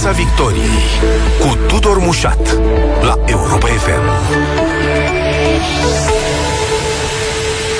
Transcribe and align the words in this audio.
Piața 0.00 0.16
Victoriei 0.16 0.78
cu 1.40 1.58
Tudor 1.66 1.98
Mușat 1.98 2.58
la 3.02 3.18
Europa 3.26 3.66
FM. 3.66 4.00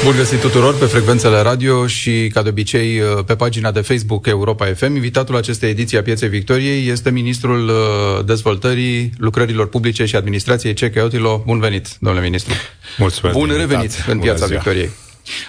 Bun 0.04 0.14
găsit 0.16 0.40
tuturor 0.40 0.78
pe 0.78 0.84
frecvențele 0.84 1.40
radio 1.40 1.86
și, 1.86 2.30
ca 2.34 2.42
de 2.42 2.48
obicei, 2.48 3.00
pe 3.26 3.34
pagina 3.34 3.70
de 3.70 3.80
Facebook 3.80 4.26
Europa 4.26 4.66
FM. 4.66 4.94
Invitatul 4.94 5.36
acestei 5.36 5.70
ediții 5.70 5.98
a 5.98 6.02
Pieței 6.02 6.28
Victoriei 6.28 6.88
este 6.88 7.10
Ministrul 7.10 7.68
uh, 7.68 8.24
Dezvoltării 8.24 9.12
Lucrărilor 9.18 9.68
Publice 9.68 10.04
și 10.04 10.16
Administrației 10.16 10.74
Ceca 10.74 11.00
Iotilo. 11.00 11.42
Bun 11.46 11.58
venit, 11.58 11.88
domnule 12.00 12.24
ministru! 12.24 12.54
Mulțumesc! 12.96 13.36
Bun 13.38 13.52
revenit 13.56 14.04
în 14.08 14.18
Piața 14.18 14.46
Victoriei! 14.46 14.90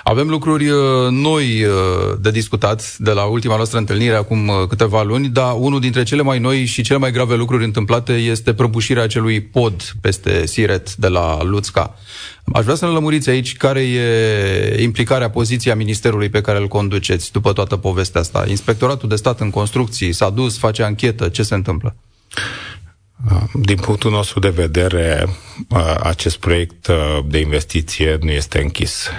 Avem 0.03 0.29
lucruri 0.29 0.69
uh, 0.69 0.77
noi 1.09 1.63
uh, 1.63 2.17
de 2.19 2.31
discutat 2.31 2.97
de 2.97 3.11
la 3.11 3.23
ultima 3.23 3.55
noastră 3.55 3.77
întâlnire 3.77 4.15
acum 4.15 4.47
uh, 4.47 4.67
câteva 4.67 5.03
luni, 5.03 5.27
dar 5.27 5.53
unul 5.57 5.79
dintre 5.79 6.03
cele 6.03 6.21
mai 6.21 6.39
noi 6.39 6.65
și 6.65 6.81
cele 6.81 6.99
mai 6.99 7.11
grave 7.11 7.35
lucruri 7.35 7.63
întâmplate 7.63 8.13
este 8.13 8.53
prăbușirea 8.53 9.03
acelui 9.03 9.41
pod 9.41 9.93
peste 10.01 10.45
Siret 10.45 10.95
de 10.95 11.07
la 11.07 11.43
Luțca. 11.43 11.95
Aș 12.53 12.63
vrea 12.63 12.75
să 12.75 12.85
ne 12.85 12.91
lămuriți 12.91 13.29
aici 13.29 13.57
care 13.57 13.81
e 13.81 14.81
implicarea, 14.81 15.29
poziția 15.29 15.75
ministerului 15.75 16.29
pe 16.29 16.41
care 16.41 16.57
îl 16.57 16.67
conduceți 16.67 17.31
după 17.31 17.53
toată 17.53 17.75
povestea 17.75 18.21
asta. 18.21 18.45
Inspectoratul 18.47 19.09
de 19.09 19.15
stat 19.15 19.39
în 19.39 19.49
construcții 19.49 20.13
s-a 20.13 20.29
dus, 20.29 20.57
face 20.57 20.83
anchetă, 20.83 21.27
ce 21.27 21.43
se 21.43 21.55
întâmplă? 21.55 21.95
Din 23.53 23.75
punctul 23.75 24.11
nostru 24.11 24.39
de 24.39 24.49
vedere, 24.49 25.27
acest 25.99 26.37
proiect 26.37 26.87
de 27.27 27.39
investiție 27.39 28.17
nu 28.21 28.31
este 28.31 28.61
închis. 28.61 29.09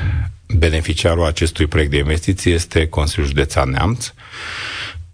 Beneficiarul 0.56 1.24
acestui 1.24 1.66
proiect 1.66 1.90
de 1.90 1.96
investiție 1.96 2.52
este 2.52 2.88
Consiliul 2.88 3.26
Județean 3.28 3.70
Neamț, 3.70 4.12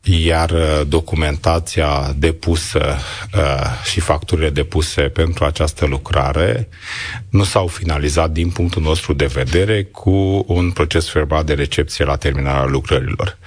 iar 0.02 0.50
uh, 0.50 0.80
documentația 0.88 2.12
depusă 2.16 2.96
uh, 3.34 3.84
și 3.90 4.00
facturile 4.00 4.50
depuse 4.50 5.02
pentru 5.02 5.44
această 5.44 5.86
lucrare 5.86 6.68
nu 7.30 7.44
s-au 7.44 7.66
finalizat 7.66 8.30
din 8.30 8.50
punctul 8.50 8.82
nostru 8.82 9.12
de 9.12 9.26
vedere 9.26 9.82
cu 9.84 10.44
un 10.46 10.70
proces 10.70 11.12
verbal 11.12 11.44
de 11.44 11.54
recepție 11.54 12.04
la 12.04 12.16
terminarea 12.16 12.64
lucrărilor. 12.64 13.38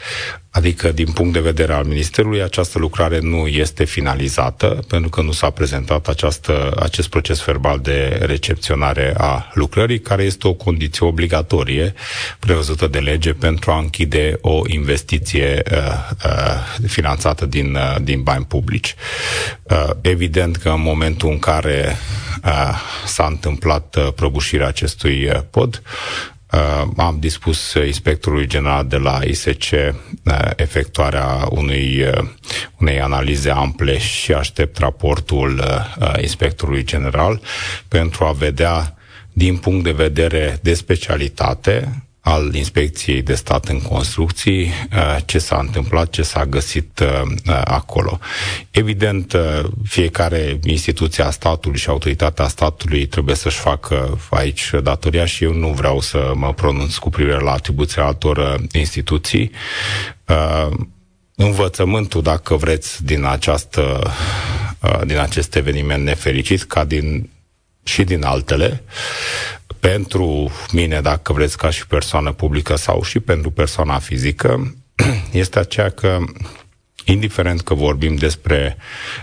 Adică, 0.52 0.92
din 0.92 1.12
punct 1.12 1.34
de 1.34 1.40
vedere 1.40 1.74
al 1.74 1.84
Ministerului, 1.86 2.42
această 2.42 2.80
lucrare 2.80 3.20
nu 3.20 3.48
este 3.48 3.84
finalizată, 3.84 4.80
pentru 4.88 5.10
că 5.10 5.22
nu 5.22 5.32
s-a 5.32 5.50
prezentat 5.50 6.08
această, 6.08 6.74
acest 6.80 7.10
proces 7.10 7.44
verbal 7.44 7.80
de 7.80 8.20
recepționare 8.22 9.14
a 9.18 9.52
lucrării, 9.54 10.00
care 10.00 10.24
este 10.24 10.48
o 10.48 10.54
condiție 10.54 11.06
obligatorie 11.06 11.94
prevăzută 12.40 12.88
de 12.88 13.00
lege 13.00 13.34
pentru 13.34 13.72
a 13.72 13.78
închide 13.78 14.38
o 14.42 14.62
investiție 14.68 15.62
uh, 15.72 15.78
uh, 16.26 16.88
finanțată 16.88 17.46
din, 17.46 17.76
uh, 17.76 17.96
din 18.02 18.22
bani 18.24 18.46
publici. 18.46 18.96
Uh, 19.64 19.90
evident 20.02 20.56
că 20.56 20.70
în 20.70 20.82
momentul 20.82 21.30
în 21.30 21.40
care 21.40 21.96
uh, 22.46 22.76
s-a 23.06 23.26
întâmplat 23.26 23.96
uh, 23.96 24.08
prăbușirea 24.16 24.68
acestui 24.68 25.26
uh, 25.26 25.40
pod, 25.50 25.82
Uh, 26.54 26.88
am 26.98 27.18
dispus 27.20 27.74
inspectorului 27.74 28.48
general 28.48 28.88
de 28.88 28.98
la 28.98 29.20
ISC 29.24 29.72
uh, 29.72 29.92
efectuarea 30.56 31.48
unui, 31.50 32.02
uh, 32.02 32.28
unei 32.80 33.02
analize 33.02 33.50
ample 33.50 33.98
și 33.98 34.34
aștept 34.34 34.78
raportul 34.78 35.58
uh, 36.00 36.14
inspectorului 36.22 36.84
general 36.84 37.42
pentru 37.88 38.24
a 38.26 38.32
vedea 38.32 38.96
din 39.34 39.58
punct 39.58 39.84
de 39.84 39.92
vedere 39.92 40.60
de 40.62 40.74
specialitate 40.74 42.04
al 42.22 42.54
Inspecției 42.54 43.22
de 43.22 43.34
Stat 43.34 43.66
în 43.66 43.82
Construcții, 43.82 44.62
uh, 44.62 45.18
ce 45.26 45.40
s-a 45.40 45.58
întâmplat, 45.58 46.10
ce 46.10 46.22
s-a 46.22 46.46
găsit 46.46 47.00
uh, 47.00 47.22
uh, 47.48 47.62
acolo. 47.64 48.20
Evident, 48.72 49.36
fiecare 49.84 50.60
instituție 50.64 51.24
a 51.24 51.30
statului 51.30 51.78
și 51.80 51.90
autoritatea 51.90 52.48
statului 52.48 53.06
trebuie 53.06 53.36
să-și 53.36 53.58
facă 53.58 54.20
aici 54.30 54.72
datoria 54.84 55.26
și 55.26 55.44
eu 55.44 55.54
nu 55.54 55.68
vreau 55.68 56.00
să 56.00 56.32
mă 56.36 56.54
pronunț 56.54 56.96
cu 56.96 57.10
privire 57.10 57.40
la 57.40 57.52
atribuția 57.52 58.04
altor 58.06 58.62
instituții. 58.72 59.52
Învățământul, 61.36 62.22
dacă 62.22 62.56
vreți, 62.56 63.06
din, 63.06 63.26
această, 63.26 64.12
din 65.06 65.18
acest 65.18 65.56
eveniment 65.56 66.04
nefericit, 66.04 66.64
ca 66.64 66.84
din 66.84 67.30
și 67.84 68.04
din 68.04 68.24
altele, 68.24 68.84
pentru 69.80 70.52
mine, 70.72 71.02
dacă 71.02 71.34
vreți, 71.34 71.58
ca 71.58 71.70
și 71.70 71.88
persoană 71.88 72.32
publică 72.32 72.76
sau 72.76 73.04
și 73.04 73.20
pentru 73.20 73.52
persoana 73.52 74.00
fizică, 74.00 74.76
este 75.32 75.60
aceea 75.60 75.90
că 75.90 76.18
indiferent 77.12 77.62
că 77.62 77.74
vorbim 77.74 78.16
despre 78.16 78.78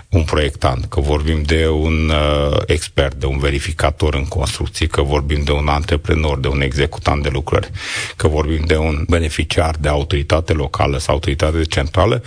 un 0.09 0.23
proiectant, 0.23 0.85
că 0.85 0.99
vorbim 0.99 1.41
de 1.41 1.67
un 1.67 2.09
uh, 2.09 2.57
expert, 2.65 3.15
de 3.15 3.25
un 3.25 3.37
verificator 3.37 4.13
în 4.13 4.25
construcții, 4.25 4.87
că 4.87 5.01
vorbim 5.01 5.43
de 5.43 5.51
un 5.51 5.67
antreprenor, 5.67 6.39
de 6.39 6.47
un 6.47 6.61
executant 6.61 7.23
de 7.23 7.29
lucrări, 7.31 7.71
că 8.15 8.27
vorbim 8.27 8.63
de 8.65 8.77
un 8.77 9.03
beneficiar 9.07 9.75
de 9.79 9.87
autoritate 9.87 10.53
locală 10.53 10.97
sau 10.97 11.13
autoritate 11.13 11.61
centrală, 11.63 12.23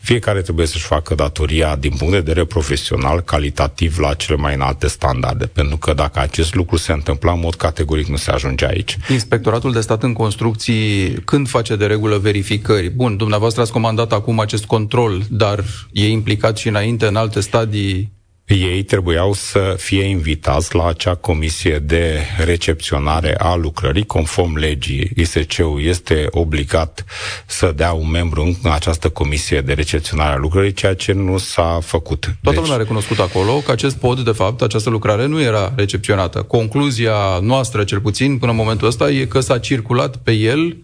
fiecare 0.00 0.40
trebuie 0.40 0.66
să-și 0.66 0.84
facă 0.84 1.14
datoria 1.14 1.76
din 1.76 1.90
punct 1.90 2.12
de 2.12 2.18
vedere 2.18 2.44
profesional, 2.44 3.20
calitativ, 3.20 3.98
la 3.98 4.14
cele 4.14 4.36
mai 4.36 4.54
înalte 4.54 4.88
standarde. 4.88 5.46
Pentru 5.46 5.76
că 5.76 5.92
dacă 5.92 6.20
acest 6.20 6.54
lucru 6.54 6.76
se 6.76 6.92
întâmplă, 6.92 7.30
în 7.30 7.40
mod 7.40 7.54
categoric 7.54 8.06
nu 8.06 8.16
se 8.16 8.30
ajunge 8.30 8.66
aici. 8.66 8.96
Inspectoratul 9.10 9.72
de 9.72 9.80
stat 9.80 10.02
în 10.02 10.12
construcții, 10.12 11.12
când 11.24 11.48
face 11.48 11.76
de 11.76 11.86
regulă 11.86 12.16
verificări? 12.16 12.88
Bun, 12.90 13.16
dumneavoastră 13.16 13.62
ați 13.62 13.72
comandat 13.72 14.12
acum 14.12 14.40
acest 14.40 14.64
control 14.64 14.95
control, 14.96 15.22
dar 15.30 15.64
e 15.92 16.08
implicat 16.08 16.56
și 16.56 16.68
înainte 16.68 17.06
în 17.06 17.16
alte 17.16 17.40
stadii 17.40 18.14
ei 18.48 18.82
trebuiau 18.82 19.32
să 19.32 19.74
fie 19.78 20.02
invitați 20.02 20.74
la 20.74 20.86
acea 20.86 21.14
comisie 21.14 21.78
de 21.78 22.20
recepționare 22.44 23.36
a 23.38 23.54
lucrării, 23.54 24.06
conform 24.06 24.56
legii. 24.56 25.10
ISC-ul 25.16 25.82
este 25.82 26.26
obligat 26.30 27.04
să 27.46 27.72
dea 27.76 27.92
un 27.92 28.10
membru 28.10 28.42
în 28.62 28.70
această 28.70 29.08
comisie 29.08 29.60
de 29.60 29.72
recepționare 29.72 30.32
a 30.32 30.36
lucrării, 30.36 30.72
ceea 30.72 30.94
ce 30.94 31.12
nu 31.12 31.38
s-a 31.38 31.78
făcut. 31.82 32.20
Toată 32.20 32.36
deci... 32.42 32.54
lumea 32.54 32.74
a 32.74 32.76
recunoscut 32.76 33.18
acolo 33.18 33.58
că 33.58 33.70
acest 33.70 33.96
pod, 33.96 34.20
de 34.20 34.30
fapt, 34.32 34.62
această 34.62 34.90
lucrare 34.90 35.26
nu 35.26 35.40
era 35.40 35.72
recepționată. 35.76 36.42
Concluzia 36.42 37.38
noastră, 37.40 37.84
cel 37.84 38.00
puțin, 38.00 38.38
până 38.38 38.50
în 38.50 38.56
momentul 38.56 38.86
ăsta, 38.86 39.10
e 39.10 39.24
că 39.24 39.40
s-a 39.40 39.58
circulat 39.58 40.16
pe 40.16 40.32
el 40.32 40.76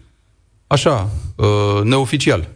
așa, 0.67 1.09
uh, 1.35 1.83
neoficial 1.83 2.47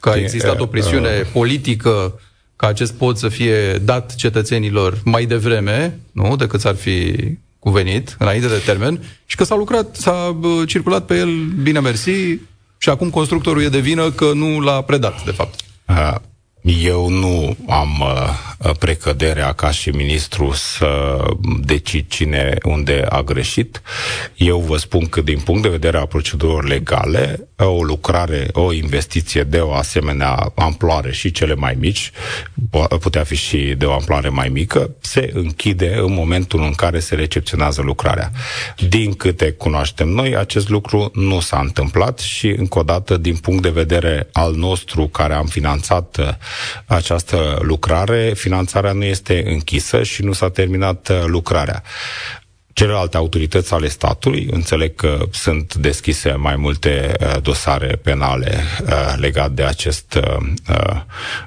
că 0.00 0.08
a 0.08 0.16
existat 0.16 0.60
o 0.60 0.66
presiune 0.66 1.10
politică 1.32 2.20
ca 2.56 2.66
acest 2.66 2.92
pod 2.92 3.16
să 3.16 3.28
fie 3.28 3.72
dat 3.72 4.14
cetățenilor 4.14 5.00
mai 5.04 5.24
devreme, 5.24 5.98
nu, 6.12 6.36
decât 6.36 6.60
s-ar 6.60 6.74
fi 6.74 7.14
cuvenit, 7.58 8.16
înainte 8.18 8.48
de 8.48 8.62
termen, 8.64 9.00
și 9.26 9.36
că 9.36 9.44
s-a 9.44 9.54
lucrat, 9.54 9.96
s-a 9.96 10.38
circulat 10.66 11.04
pe 11.04 11.16
el, 11.16 11.30
bine 11.62 11.80
mersi, 11.80 12.38
și 12.78 12.88
acum 12.88 13.10
constructorul 13.10 13.62
e 13.62 13.68
de 13.68 13.78
vină 13.78 14.10
că 14.10 14.32
nu 14.34 14.60
l-a 14.60 14.82
predat, 14.82 15.24
de 15.24 15.30
fapt. 15.30 15.60
Eu 16.62 17.08
nu 17.08 17.56
am 17.68 18.00
uh, 18.00 18.57
precăderea 18.78 19.52
ca 19.52 19.70
și 19.70 19.90
ministru 19.90 20.52
să 20.52 21.18
decid 21.60 22.04
cine 22.08 22.58
unde 22.62 23.04
a 23.08 23.22
greșit. 23.22 23.82
Eu 24.36 24.58
vă 24.58 24.76
spun 24.76 25.06
că 25.06 25.20
din 25.20 25.38
punct 25.38 25.62
de 25.62 25.68
vedere 25.68 25.98
a 25.98 26.04
procedurilor 26.04 26.64
legale, 26.64 27.48
o 27.56 27.82
lucrare, 27.82 28.48
o 28.52 28.72
investiție 28.72 29.42
de 29.42 29.58
o 29.58 29.72
asemenea 29.72 30.52
amploare 30.54 31.12
și 31.12 31.30
cele 31.30 31.54
mai 31.54 31.76
mici, 31.78 32.10
putea 33.00 33.24
fi 33.24 33.36
și 33.36 33.74
de 33.78 33.84
o 33.84 33.92
amploare 33.92 34.28
mai 34.28 34.48
mică, 34.48 34.90
se 35.00 35.30
închide 35.32 35.94
în 35.94 36.12
momentul 36.12 36.62
în 36.62 36.72
care 36.72 36.98
se 36.98 37.14
recepționează 37.14 37.82
lucrarea. 37.82 38.30
Din 38.88 39.12
câte 39.12 39.50
cunoaștem 39.50 40.08
noi, 40.08 40.36
acest 40.36 40.68
lucru 40.68 41.10
nu 41.14 41.40
s-a 41.40 41.58
întâmplat 41.58 42.18
și, 42.18 42.46
încă 42.46 42.78
o 42.78 42.82
dată, 42.82 43.16
din 43.16 43.36
punct 43.36 43.62
de 43.62 43.68
vedere 43.68 44.28
al 44.32 44.54
nostru 44.54 45.06
care 45.06 45.34
am 45.34 45.46
finanțat 45.46 46.38
această 46.86 47.58
lucrare, 47.62 48.32
finanțarea 48.48 48.92
nu 48.92 49.04
este 49.04 49.42
închisă 49.46 50.02
și 50.02 50.22
nu 50.22 50.32
s-a 50.32 50.50
terminat 50.50 51.08
uh, 51.08 51.22
lucrarea. 51.26 51.82
Celelalte 52.72 53.16
autorități 53.16 53.72
ale 53.72 53.88
statului, 53.88 54.48
înțeleg 54.50 54.94
că 54.94 55.18
sunt 55.30 55.74
deschise 55.74 56.32
mai 56.32 56.56
multe 56.56 57.12
uh, 57.20 57.42
dosare 57.42 57.98
penale 58.02 58.62
uh, 58.82 59.14
legate 59.16 59.52
de 59.54 59.64
acest 59.64 60.14
uh, 60.14 60.36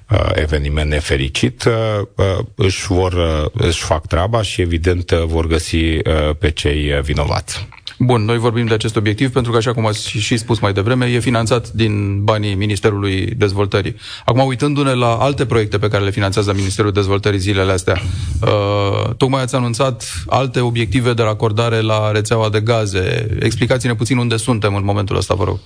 uh, 0.09 0.31
eveniment 0.33 0.89
nefericit, 0.89 1.63
uh, 1.63 1.73
uh, 2.15 2.45
își, 2.55 2.85
vor, 2.87 3.13
uh, 3.13 3.45
își 3.67 3.83
fac 3.83 4.07
treaba 4.07 4.41
și 4.41 4.61
evident 4.61 5.11
uh, 5.11 5.23
vor 5.23 5.47
găsi 5.47 5.75
uh, 5.77 6.01
pe 6.39 6.51
cei 6.51 7.01
vinovați. 7.01 7.67
Bun, 8.03 8.25
noi 8.25 8.37
vorbim 8.37 8.65
de 8.65 8.73
acest 8.73 8.95
obiectiv 8.95 9.31
pentru 9.31 9.51
că, 9.51 9.57
așa 9.57 9.73
cum 9.73 9.85
ați 9.85 10.09
și 10.09 10.37
spus 10.37 10.59
mai 10.59 10.73
devreme, 10.73 11.05
e 11.05 11.19
finanțat 11.19 11.69
din 11.71 12.23
banii 12.23 12.55
Ministerului 12.55 13.25
Dezvoltării. 13.25 13.95
Acum, 14.25 14.45
uitându-ne 14.45 14.93
la 14.93 15.15
alte 15.15 15.45
proiecte 15.45 15.77
pe 15.77 15.87
care 15.87 16.03
le 16.03 16.11
finanțează 16.11 16.53
Ministerul 16.53 16.91
Dezvoltării 16.91 17.39
zilele 17.39 17.71
astea, 17.71 18.01
uh, 18.41 19.15
tocmai 19.17 19.41
ați 19.41 19.55
anunțat 19.55 20.23
alte 20.27 20.59
obiective 20.59 21.13
de 21.13 21.23
racordare 21.23 21.81
la 21.81 22.11
rețeaua 22.11 22.49
de 22.49 22.59
gaze. 22.61 23.37
Explicați-ne 23.39 23.95
puțin 23.95 24.17
unde 24.17 24.37
suntem 24.37 24.75
în 24.75 24.83
momentul 24.83 25.15
ăsta, 25.15 25.33
vă 25.33 25.43
rog. 25.43 25.59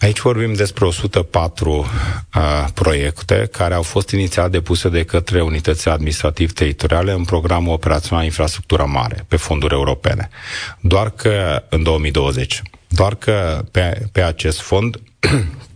Aici 0.00 0.20
vorbim 0.20 0.52
despre 0.52 0.84
104 0.84 1.70
uh, 1.70 1.86
proiecte 2.74 3.48
care 3.52 3.74
au 3.74 3.82
fost 3.82 4.10
inițial 4.10 4.50
depuse 4.50 4.88
de 4.88 5.04
către 5.04 5.42
unitățile 5.42 5.92
administrativ-teritoriale 5.92 7.12
în 7.12 7.24
programul 7.24 7.72
operațional 7.72 8.24
Infrastructură 8.24 8.84
Mare, 8.84 9.24
pe 9.28 9.36
fonduri 9.36 9.74
europene. 9.74 10.28
Doar 10.80 11.10
că 11.10 11.62
în 11.68 11.82
2020, 11.82 12.62
doar 12.88 13.14
că 13.14 13.64
pe, 13.70 14.06
pe 14.12 14.22
acest 14.22 14.60
fond 14.60 15.00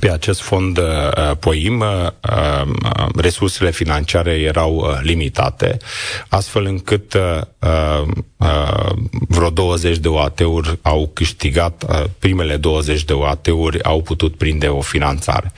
pe 0.00 0.10
acest 0.10 0.40
fond 0.40 0.78
uh, 0.78 1.30
POIM 1.40 1.80
uh, 1.80 1.86
uh, 2.30 2.68
resursele 3.16 3.70
financiare 3.70 4.32
erau 4.32 4.76
uh, 4.76 4.98
limitate, 5.02 5.76
astfel 6.28 6.64
încât 6.64 7.14
uh, 7.14 7.40
uh, 7.58 8.96
vreo 9.28 9.50
20 9.50 9.98
de 9.98 10.08
OAT-uri 10.08 10.78
au 10.82 11.10
câștigat, 11.12 11.84
uh, 11.88 12.04
primele 12.18 12.56
20 12.56 13.04
de 13.04 13.12
OAT-uri 13.12 13.82
au 13.82 14.02
putut 14.02 14.36
prinde 14.36 14.66
o 14.66 14.80
finanțare. 14.80 15.52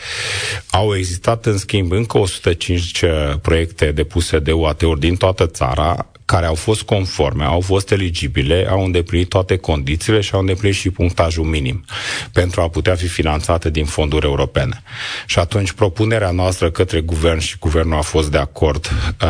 Au 0.70 0.96
existat, 0.96 1.46
în 1.46 1.58
schimb, 1.58 1.90
încă 1.92 2.18
105 2.18 3.02
uh, 3.02 3.10
proiecte 3.42 3.92
depuse 3.92 4.38
de 4.38 4.52
OAT-uri 4.52 5.00
din 5.00 5.16
toată 5.16 5.46
țara, 5.46 6.06
care 6.28 6.46
au 6.46 6.54
fost 6.54 6.82
conforme, 6.82 7.44
au 7.44 7.60
fost 7.60 7.90
eligibile, 7.90 8.66
au 8.70 8.84
îndeplinit 8.84 9.28
toate 9.28 9.56
condițiile 9.56 10.20
și 10.20 10.34
au 10.34 10.40
îndeplinit 10.40 10.76
și 10.76 10.90
punctajul 10.90 11.44
minim 11.44 11.84
pentru 12.32 12.60
a 12.60 12.68
putea 12.68 12.94
fi 12.94 13.06
finanțate 13.06 13.70
din 13.70 13.84
fonduri 13.84 14.26
europene. 14.26 14.82
Și 15.26 15.38
atunci 15.38 15.72
propunerea 15.72 16.30
noastră 16.30 16.70
către 16.70 17.00
guvern 17.00 17.38
și 17.38 17.56
guvernul 17.60 17.98
a 17.98 18.00
fost 18.00 18.30
de 18.30 18.38
acord 18.38 18.90
uh, 19.22 19.28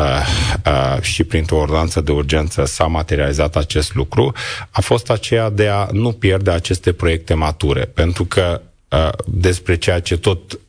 uh, 0.65 1.01
și 1.01 1.23
printr-o 1.23 1.57
ordonanță 1.57 2.01
de 2.01 2.11
urgență 2.11 2.65
s-a 2.65 2.85
materializat 2.85 3.55
acest 3.55 3.93
lucru, 3.95 4.33
a 4.69 4.81
fost 4.81 5.09
aceea 5.09 5.49
de 5.49 5.67
a 5.67 5.87
nu 5.91 6.11
pierde 6.11 6.51
aceste 6.51 6.91
proiecte 6.93 7.33
mature, 7.33 7.85
pentru 7.85 8.25
că 8.25 8.61
uh, 8.89 9.09
despre 9.25 9.77
ceea 9.77 9.99
ce 9.99 10.17
tot 10.17 10.39
Uh, 10.53 10.68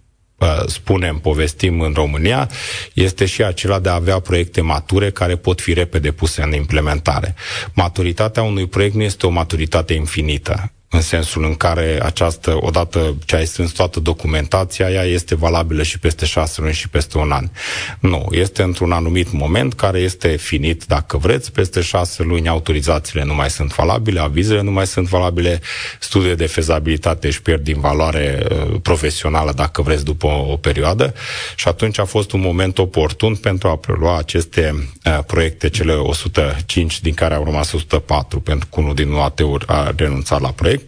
spunem, 0.67 1.19
povestim 1.19 1.81
în 1.81 1.93
România, 1.95 2.51
este 2.93 3.27
și 3.27 3.43
acela 3.43 3.79
de 3.79 3.89
a 3.89 3.95
avea 3.95 4.19
proiecte 4.19 4.61
mature 4.61 5.11
care 5.11 5.37
pot 5.37 5.61
fi 5.61 5.73
repede 5.73 6.11
puse 6.11 6.43
în 6.43 6.53
implementare. 6.53 7.35
Maturitatea 7.75 8.43
unui 8.43 8.67
proiect 8.67 8.95
nu 8.95 9.03
este 9.03 9.27
o 9.27 9.31
maturitate 9.31 9.95
infinită 9.95 10.73
în 10.93 11.01
sensul 11.01 11.45
în 11.45 11.55
care 11.55 11.99
această, 12.03 12.59
odată 12.61 13.15
ce 13.25 13.37
ai 13.37 13.47
strâns 13.47 13.71
toată 13.71 14.01
documentația, 14.01 14.91
ea 14.91 15.03
este 15.05 15.35
valabilă 15.35 15.83
și 15.83 15.99
peste 15.99 16.27
șase 16.27 16.61
luni 16.61 16.73
și 16.73 16.89
peste 16.89 17.19
un 17.19 17.31
an. 17.31 17.49
Nu, 18.01 18.27
este 18.31 18.63
într-un 18.63 18.93
anumit 18.93 19.33
moment 19.33 19.75
care 19.75 19.99
este 19.99 20.29
finit, 20.29 20.85
dacă 20.87 21.17
vreți, 21.17 21.53
peste 21.53 21.81
șase 21.81 22.23
luni 22.23 22.49
autorizațiile 22.49 23.25
nu 23.25 23.35
mai 23.35 23.51
sunt 23.51 23.75
valabile, 23.75 24.21
avizele 24.21 24.63
nu 24.63 24.71
mai 24.71 24.87
sunt 24.87 25.09
valabile, 25.09 25.61
studiile 26.01 26.35
de 26.35 26.47
fezabilitate 26.47 27.27
își 27.27 27.43
pierd 27.43 27.63
din 27.63 27.81
valoare 27.81 28.47
uh, 28.51 28.81
profesională, 28.83 29.53
dacă 29.53 29.83
vreți, 29.83 30.05
după 30.05 30.27
o, 30.27 30.53
o 30.53 30.57
perioadă 30.57 31.15
și 31.57 31.69
atunci 31.69 31.99
a 31.99 32.05
fost 32.05 32.33
un 32.33 32.41
moment 32.41 32.79
oportun 32.79 33.35
pentru 33.37 33.69
a 33.69 33.77
prelua 33.77 34.19
aceste 34.19 34.89
uh, 35.05 35.19
proiecte, 35.27 35.69
cele 35.69 35.93
105 35.93 37.01
din 37.01 37.15
care 37.15 37.35
au 37.35 37.45
rămas 37.45 37.73
104, 37.73 38.41
pentru 38.41 38.69
că 38.73 38.81
unul 38.81 38.95
din 38.95 39.13
UAT-uri 39.13 39.65
a 39.67 39.93
renunțat 39.97 40.41
la 40.41 40.51
proiect, 40.51 40.79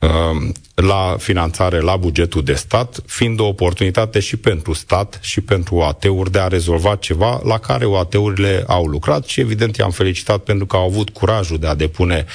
Uh, 0.00 0.48
la 0.74 1.16
finanțare 1.18 1.80
la 1.80 1.96
bugetul 1.96 2.42
de 2.42 2.54
stat, 2.54 3.02
fiind 3.06 3.40
o 3.40 3.46
oportunitate 3.46 4.20
și 4.20 4.36
pentru 4.36 4.72
stat 4.72 5.18
și 5.22 5.40
pentru 5.40 5.74
OAT-uri 5.74 6.30
de 6.30 6.38
a 6.38 6.46
rezolva 6.46 6.96
ceva 6.96 7.40
la 7.44 7.58
care 7.58 7.84
OAT-urile 7.84 8.64
au 8.66 8.86
lucrat 8.86 9.26
și 9.26 9.40
evident 9.40 9.76
i-am 9.76 9.90
felicitat 9.90 10.38
pentru 10.38 10.66
că 10.66 10.76
au 10.76 10.84
avut 10.84 11.10
curajul 11.10 11.58
de 11.58 11.66
a 11.66 11.74
depune 11.74 12.26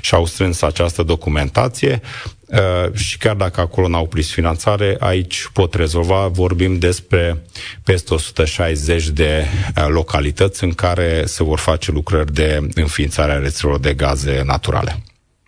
și 0.00 0.14
au 0.14 0.26
strâns 0.26 0.62
această 0.62 1.02
documentație 1.02 2.00
uh, 2.46 2.94
și 2.94 3.18
chiar 3.18 3.34
dacă 3.34 3.60
acolo 3.60 3.88
n-au 3.88 4.06
prins 4.06 4.30
finanțare, 4.30 4.96
aici 4.98 5.48
pot 5.52 5.74
rezolva. 5.74 6.26
Vorbim 6.26 6.78
despre 6.78 7.42
peste 7.84 8.14
160 8.14 9.08
de 9.08 9.44
uh, 9.76 9.86
localități 9.88 10.64
în 10.64 10.72
care 10.72 11.22
se 11.26 11.42
vor 11.44 11.58
face 11.58 11.90
lucrări 11.90 12.32
de 12.32 12.68
înființare 12.74 13.32
a 13.32 13.38
rețelelor 13.38 13.80
de 13.80 13.94
gaze 13.94 14.42
naturale. 14.44 15.02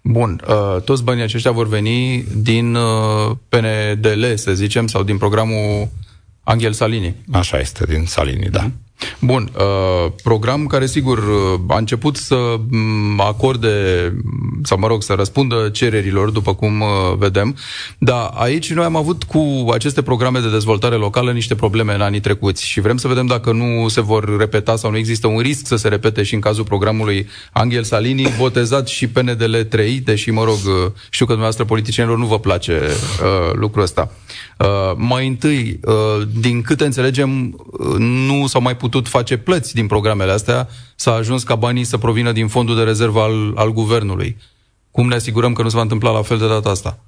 Bun, 0.07 0.41
uh, 0.49 0.83
toți 0.83 1.05
banii 1.05 1.23
aceștia 1.23 1.51
vor 1.51 1.69
veni 1.69 2.25
din 2.37 2.75
uh, 2.75 3.37
PNDL, 3.49 4.25
să 4.35 4.55
zicem, 4.55 4.87
sau 4.87 5.03
din 5.03 5.19
programul 5.19 5.89
Angel 6.43 6.73
Salini. 6.73 7.15
Așa 7.33 7.59
este, 7.59 7.85
din 7.85 8.05
Salini, 8.07 8.49
da. 8.51 8.67
Mm-hmm. 8.67 8.84
Bun, 9.21 9.51
uh, 9.57 10.13
program 10.23 10.67
care 10.67 10.87
sigur 10.87 11.19
uh, 11.19 11.61
a 11.67 11.77
început 11.77 12.17
să 12.17 12.57
mm, 12.71 13.21
acorde, 13.21 13.69
sau 14.63 14.79
mă 14.79 14.87
rog, 14.87 15.03
să 15.03 15.13
răspundă 15.13 15.69
cererilor, 15.73 16.31
după 16.31 16.55
cum 16.55 16.81
uh, 16.81 16.89
vedem, 17.19 17.57
dar 17.99 18.31
aici 18.35 18.73
noi 18.73 18.85
am 18.85 18.97
avut 18.97 19.23
cu 19.25 19.69
aceste 19.73 20.03
programe 20.03 20.39
de 20.39 20.51
dezvoltare 20.51 20.95
locală 20.95 21.33
niște 21.33 21.55
probleme 21.55 21.95
în 21.95 22.01
anii 22.01 22.21
trecuți 22.21 22.67
și 22.67 22.81
vrem 22.81 22.97
să 22.97 23.09
vedem 23.09 23.27
dacă 23.27 23.53
nu 23.53 23.89
se 23.89 24.01
vor 24.01 24.37
repeta 24.39 24.77
sau 24.77 24.91
nu 24.91 24.97
există 24.97 25.27
un 25.27 25.39
risc 25.39 25.67
să 25.67 25.77
se 25.77 25.89
repete 25.89 26.23
și 26.23 26.35
în 26.35 26.41
cazul 26.41 26.65
programului 26.65 27.29
Angel 27.53 27.83
Salini, 27.83 28.35
botezat 28.39 28.89
și 28.89 29.07
PNDL 29.07 29.57
3, 29.69 30.01
deși, 30.01 30.31
mă 30.31 30.45
rog, 30.45 30.57
știu 31.11 31.27
că 31.27 31.33
dumneavoastră 31.33 31.65
politicienilor 31.65 32.19
nu 32.19 32.27
vă 32.27 32.39
place 32.39 32.81
uh, 32.83 33.53
lucrul 33.55 33.83
ăsta. 33.83 34.11
Uh, 34.59 34.93
mai 34.97 35.27
întâi, 35.27 35.81
uh, 35.85 36.27
din 36.41 36.63
câte 36.63 36.85
înțelegem, 36.85 37.61
uh, 37.67 37.97
nu 37.99 38.47
s-au 38.47 38.61
mai 38.61 38.77
putut 38.77 38.94
face 39.03 39.37
plăți 39.37 39.75
din 39.75 39.87
programele 39.87 40.33
astea, 40.33 40.69
s-a 40.97 41.13
ajuns 41.13 41.43
ca 41.43 41.55
banii 41.55 41.85
să 41.85 41.99
provină 41.99 42.33
din 42.33 42.49
fondul 42.49 42.77
de 42.77 42.83
rezervă 42.83 43.21
al, 43.21 43.53
al 43.55 43.73
guvernului. 43.73 44.37
Cum 44.91 45.09
ne 45.09 45.15
asigurăm 45.15 45.53
că 45.53 45.63
nu 45.63 45.69
se 45.69 45.77
va 45.77 45.83
întâmpla 45.83 46.11
la 46.11 46.23
fel 46.23 46.39
de 46.39 46.49
data 46.49 46.71
asta? 46.71 46.99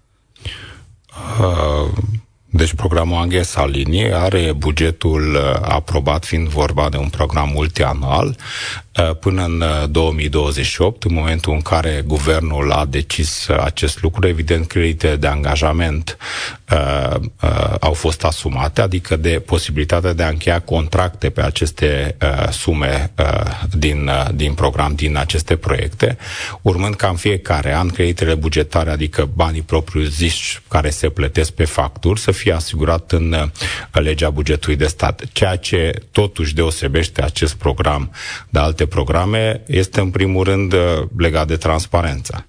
Uh, 1.40 1.92
deci 2.50 2.74
programul 2.74 3.16
Anghe 3.18 3.42
Salini 3.42 4.12
are 4.12 4.52
bugetul 4.52 5.34
uh, 5.34 5.60
aprobat, 5.62 6.24
fiind 6.24 6.48
vorba 6.48 6.88
de 6.88 6.96
un 6.96 7.08
program 7.08 7.50
multianual, 7.54 8.36
uh, 8.98 9.16
până 9.16 9.44
în 9.44 9.64
2028, 9.90 11.04
uh, 11.04 11.10
în 11.10 11.16
momentul 11.16 11.52
în 11.52 11.60
care 11.60 12.02
guvernul 12.06 12.72
a 12.72 12.84
decis 12.84 13.48
acest 13.48 14.02
lucru, 14.02 14.26
evident 14.26 14.66
credite 14.66 15.16
de 15.16 15.26
angajament 15.26 16.16
uh, 16.72 17.14
uh, 17.42 17.74
au 17.80 17.92
fost 17.92 18.24
asumate, 18.24 18.80
adică 18.80 19.16
de 19.16 19.42
posibilitatea 19.46 20.12
de 20.12 20.22
a 20.22 20.28
încheia 20.28 20.60
contracte 20.60 21.30
pe 21.30 21.42
aceste 21.42 22.16
uh, 22.22 22.48
sume 22.50 23.12
uh, 23.18 23.60
din, 23.72 24.08
uh, 24.08 24.26
din 24.34 24.54
program, 24.54 24.94
din 24.94 25.16
aceste 25.16 25.56
proiecte, 25.56 26.16
urmând 26.62 26.94
ca 26.94 27.08
în 27.08 27.16
fiecare 27.16 27.74
an 27.74 27.88
creditele 27.88 28.34
bugetare, 28.34 28.90
adică 28.90 29.28
banii 29.34 29.62
propriu 29.62 30.02
ziși 30.02 30.60
care 30.68 30.90
se 30.90 31.08
plătesc 31.08 31.50
pe 31.50 31.64
facturi, 31.64 32.20
să 32.20 32.30
fie 32.36 32.52
asigurat 32.52 33.12
în 33.12 33.32
uh, 33.32 33.48
legea 34.02 34.30
bugetului 34.30 34.76
de 34.76 34.86
stat. 34.86 35.22
Ceea 35.32 35.56
ce 35.56 36.02
totuși 36.12 36.54
deosebește 36.54 37.22
acest 37.22 37.54
program 37.54 38.10
de 38.48 38.58
alte 38.58 38.86
programe 38.86 39.62
este 39.66 40.00
în 40.00 40.10
primul 40.10 40.44
rând 40.44 40.72
uh, 40.72 40.80
legat 41.16 41.46
de 41.46 41.56
transparență. 41.56 42.46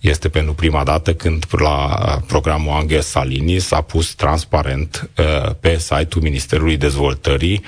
Este 0.00 0.28
pentru 0.28 0.54
prima 0.54 0.84
dată 0.84 1.14
când 1.14 1.44
la 1.50 1.84
uh, 1.84 2.22
programul 2.26 2.72
Anghe 2.72 3.00
Salini 3.00 3.58
s-a 3.58 3.80
pus 3.80 4.14
transparent 4.14 5.10
uh, 5.16 5.50
pe 5.60 5.78
site-ul 5.78 6.22
Ministerului 6.22 6.76
Dezvoltării 6.76 7.62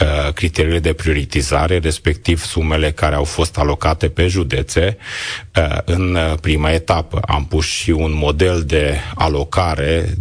Uh, 0.00 0.32
criteriile 0.32 0.78
de 0.78 0.92
prioritizare, 0.92 1.78
respectiv 1.78 2.44
sumele 2.44 2.90
care 2.90 3.14
au 3.14 3.24
fost 3.24 3.58
alocate 3.58 4.08
pe 4.08 4.26
județe 4.26 4.96
uh, 5.56 5.78
în 5.84 6.14
uh, 6.14 6.38
prima 6.40 6.70
etapă. 6.70 7.20
Am 7.26 7.46
pus 7.46 7.66
și 7.66 7.90
un 7.90 8.12
model 8.14 8.62
de 8.66 8.96
alocare, 9.14 10.14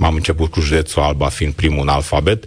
am 0.00 0.14
început 0.14 0.50
cu 0.50 0.60
județul 0.60 1.02
Alba 1.02 1.28
fiind 1.28 1.52
primul 1.52 1.80
în 1.82 1.88
alfabet, 1.88 2.44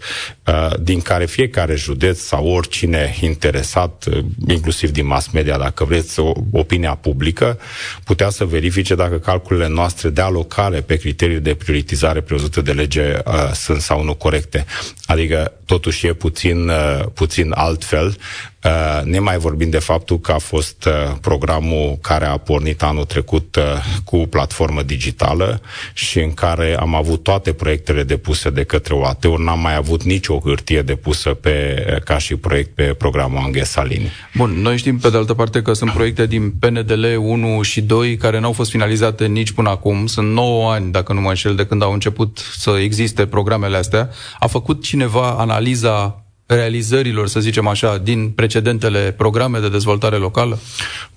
din 0.79 1.01
care 1.01 1.25
fiecare 1.25 1.75
județ 1.75 2.19
sau 2.19 2.47
oricine 2.47 3.15
interesat, 3.21 4.05
inclusiv 4.47 4.91
din 4.91 5.05
mass 5.05 5.29
media, 5.31 5.57
dacă 5.57 5.85
vreți, 5.85 6.19
opinia 6.51 6.95
publică, 6.95 7.59
putea 8.03 8.29
să 8.29 8.45
verifice 8.45 8.95
dacă 8.95 9.17
calculele 9.17 9.67
noastre 9.67 10.09
de 10.09 10.21
alocare 10.21 10.81
pe 10.81 10.95
criterii 10.95 11.39
de 11.39 11.55
prioritizare 11.55 12.21
prevăzute 12.21 12.61
de 12.61 12.71
lege 12.71 13.17
sunt 13.53 13.81
sau 13.81 14.03
nu 14.03 14.13
corecte. 14.13 14.65
Adică, 15.05 15.53
totuși, 15.65 16.07
e 16.07 16.13
puțin 16.13 16.64
Uh, 16.67 17.05
puțin, 17.13 17.51
altfel, 17.55 18.17
uh, 18.63 19.03
ne 19.03 19.19
mai 19.19 19.37
vorbim 19.37 19.69
de 19.69 19.79
faptul 19.79 20.19
că 20.19 20.31
a 20.31 20.37
fost 20.37 20.85
uh, 20.85 21.17
programul 21.21 21.97
care 22.01 22.25
a 22.25 22.37
pornit 22.37 22.83
anul 22.83 23.05
trecut 23.05 23.57
cu 24.03 24.17
platformă 24.17 24.81
digitală 24.81 25.61
și 25.93 26.19
în 26.19 26.33
care 26.33 26.77
am 26.79 26.95
avut 26.95 27.23
toate 27.23 27.53
proiectele 27.53 28.03
depuse 28.03 28.49
de 28.49 28.63
către 28.63 28.93
OAT-uri, 28.93 29.43
n-am 29.43 29.59
mai 29.59 29.75
avut 29.75 30.03
nicio 30.03 30.39
hârtie 30.43 30.81
depusă 30.81 31.29
pe, 31.29 31.85
ca 32.03 32.17
și 32.17 32.35
proiect 32.35 32.75
pe 32.75 32.83
programul 32.83 33.43
Anghesalini. 33.43 34.11
Bun, 34.35 34.51
noi 34.61 34.77
știm 34.77 34.97
pe 34.97 35.09
de 35.09 35.17
altă 35.17 35.33
parte 35.33 35.61
că 35.61 35.73
sunt 35.73 35.91
proiecte 35.91 36.25
din 36.25 36.51
PNDL 36.51 37.05
1 37.19 37.61
și 37.61 37.81
2 37.81 38.17
care 38.17 38.39
n-au 38.39 38.51
fost 38.51 38.69
finalizate 38.69 39.25
nici 39.25 39.51
până 39.51 39.69
acum. 39.69 40.05
Sunt 40.05 40.33
9 40.33 40.71
ani, 40.71 40.91
dacă 40.91 41.13
nu 41.13 41.21
mă 41.21 41.29
înșel, 41.29 41.55
de 41.55 41.65
când 41.65 41.83
au 41.83 41.93
început 41.93 42.37
să 42.57 42.77
existe 42.81 43.25
programele 43.25 43.77
astea. 43.77 44.09
A 44.39 44.47
făcut 44.47 44.83
cineva 44.83 45.29
analiza 45.29 46.24
realizărilor, 46.45 47.27
să 47.27 47.39
zicem 47.39 47.67
așa, 47.67 47.97
din 47.97 48.29
precedentele 48.29 49.13
programe 49.17 49.59
de 49.59 49.69
dezvoltare 49.69 50.15
locală? 50.15 50.59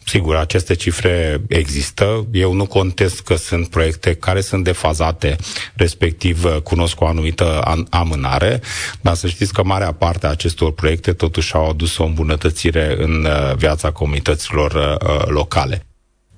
Sigur, 0.05 0.37
aceste 0.37 0.75
cifre 0.75 1.41
există. 1.49 2.27
Eu 2.33 2.53
nu 2.53 2.67
contest 2.67 3.21
că 3.21 3.35
sunt 3.35 3.69
proiecte 3.69 4.15
care 4.15 4.41
sunt 4.41 4.65
defazate, 4.65 5.37
respectiv 5.75 6.45
uh, 6.45 6.57
cunosc 6.63 7.01
o 7.01 7.07
anumită 7.07 7.77
amânare, 7.91 8.61
dar 9.01 9.15
să 9.15 9.27
știți 9.27 9.53
că 9.53 9.65
marea 9.65 9.93
parte 9.93 10.27
a 10.27 10.31
acestor 10.31 10.73
proiecte 10.73 11.13
totuși 11.13 11.55
au 11.55 11.69
adus 11.69 11.99
o 11.99 12.05
îmbunătățire 12.05 12.97
în 12.99 13.25
uh, 13.25 13.57
viața 13.57 13.91
comunităților 13.91 14.73
uh, 14.73 15.27
locale 15.27 15.88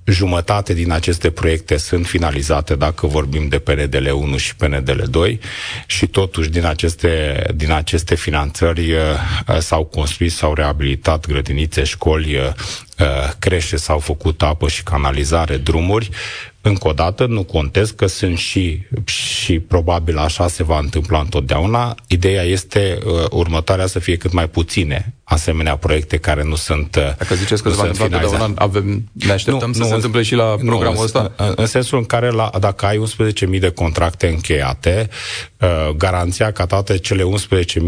jumătate 0.05 0.75
din 0.75 0.91
aceste 0.91 1.31
proiecte 1.31 1.77
sunt 1.77 2.07
finalizate 2.07 2.75
dacă 2.75 3.07
vorbim 3.07 3.49
de 3.49 3.59
PNDL 3.59 4.11
1 4.13 4.37
și 4.37 4.57
PNDL 4.57 5.03
2 5.11 5.41
și 5.87 6.07
totuși 6.07 6.49
din 6.49 6.65
aceste, 6.65 7.45
din 7.55 7.73
aceste 7.73 8.15
finanțări 8.15 8.93
uh, 8.93 9.01
s-au 9.59 9.85
construit, 9.85 10.33
s-au 10.33 10.55
reabilitat 10.55 11.27
grădinițe, 11.27 11.85
școli, 11.85 12.37
uh, 12.37 12.53
crește, 13.39 13.77
s-au 13.77 13.99
făcut 13.99 14.43
apă 14.43 14.69
și 14.69 14.83
canalizare, 14.83 15.57
drumuri 15.57 16.11
încă 16.63 16.89
o 16.89 16.93
dată, 16.93 17.27
nu 17.27 17.43
contez 17.43 17.91
că 17.91 18.07
sunt 18.07 18.39
și, 18.39 18.83
și 19.05 19.59
probabil 19.59 20.19
așa 20.19 20.49
se 20.49 20.63
va 20.63 20.79
întâmpla 20.79 21.19
întotdeauna. 21.19 21.95
Ideea 22.07 22.43
este 22.43 22.99
uh, 23.05 23.13
următoarea 23.31 23.87
să 23.87 23.99
fie 23.99 24.17
cât 24.17 24.33
mai 24.33 24.49
puține 24.49 25.15
asemenea 25.25 25.77
proiecte 25.77 26.17
care 26.17 26.43
nu 26.43 26.55
sunt 26.55 26.97
uh, 26.97 27.17
Dacă 27.19 27.35
ziceți 27.35 27.63
că 27.63 27.71
se 27.71 27.77
va 27.77 27.87
întâmpla 27.87 28.17
întotdeauna, 28.17 28.55
avem, 28.57 29.09
ne 29.13 29.33
așteptăm 29.33 29.69
nu, 29.69 29.75
să 29.75 29.81
nu, 29.81 29.87
se 29.87 29.95
întâmple 29.95 30.23
și 30.23 30.35
la 30.35 30.45
programul 30.45 30.95
nu, 30.95 31.03
ăsta? 31.03 31.33
În, 31.37 31.53
în 31.57 31.67
sensul 31.67 31.99
în 31.99 32.05
care 32.05 32.31
la, 32.31 32.51
dacă 32.61 32.87
ai 32.87 33.03
11.000 33.53 33.61
de 33.61 33.71
contracte 33.71 34.29
încheiate, 34.29 35.09
uh, 35.61 35.95
garanția 35.97 36.53
ca 36.53 36.67
toate 36.67 36.99
cele 36.99 37.23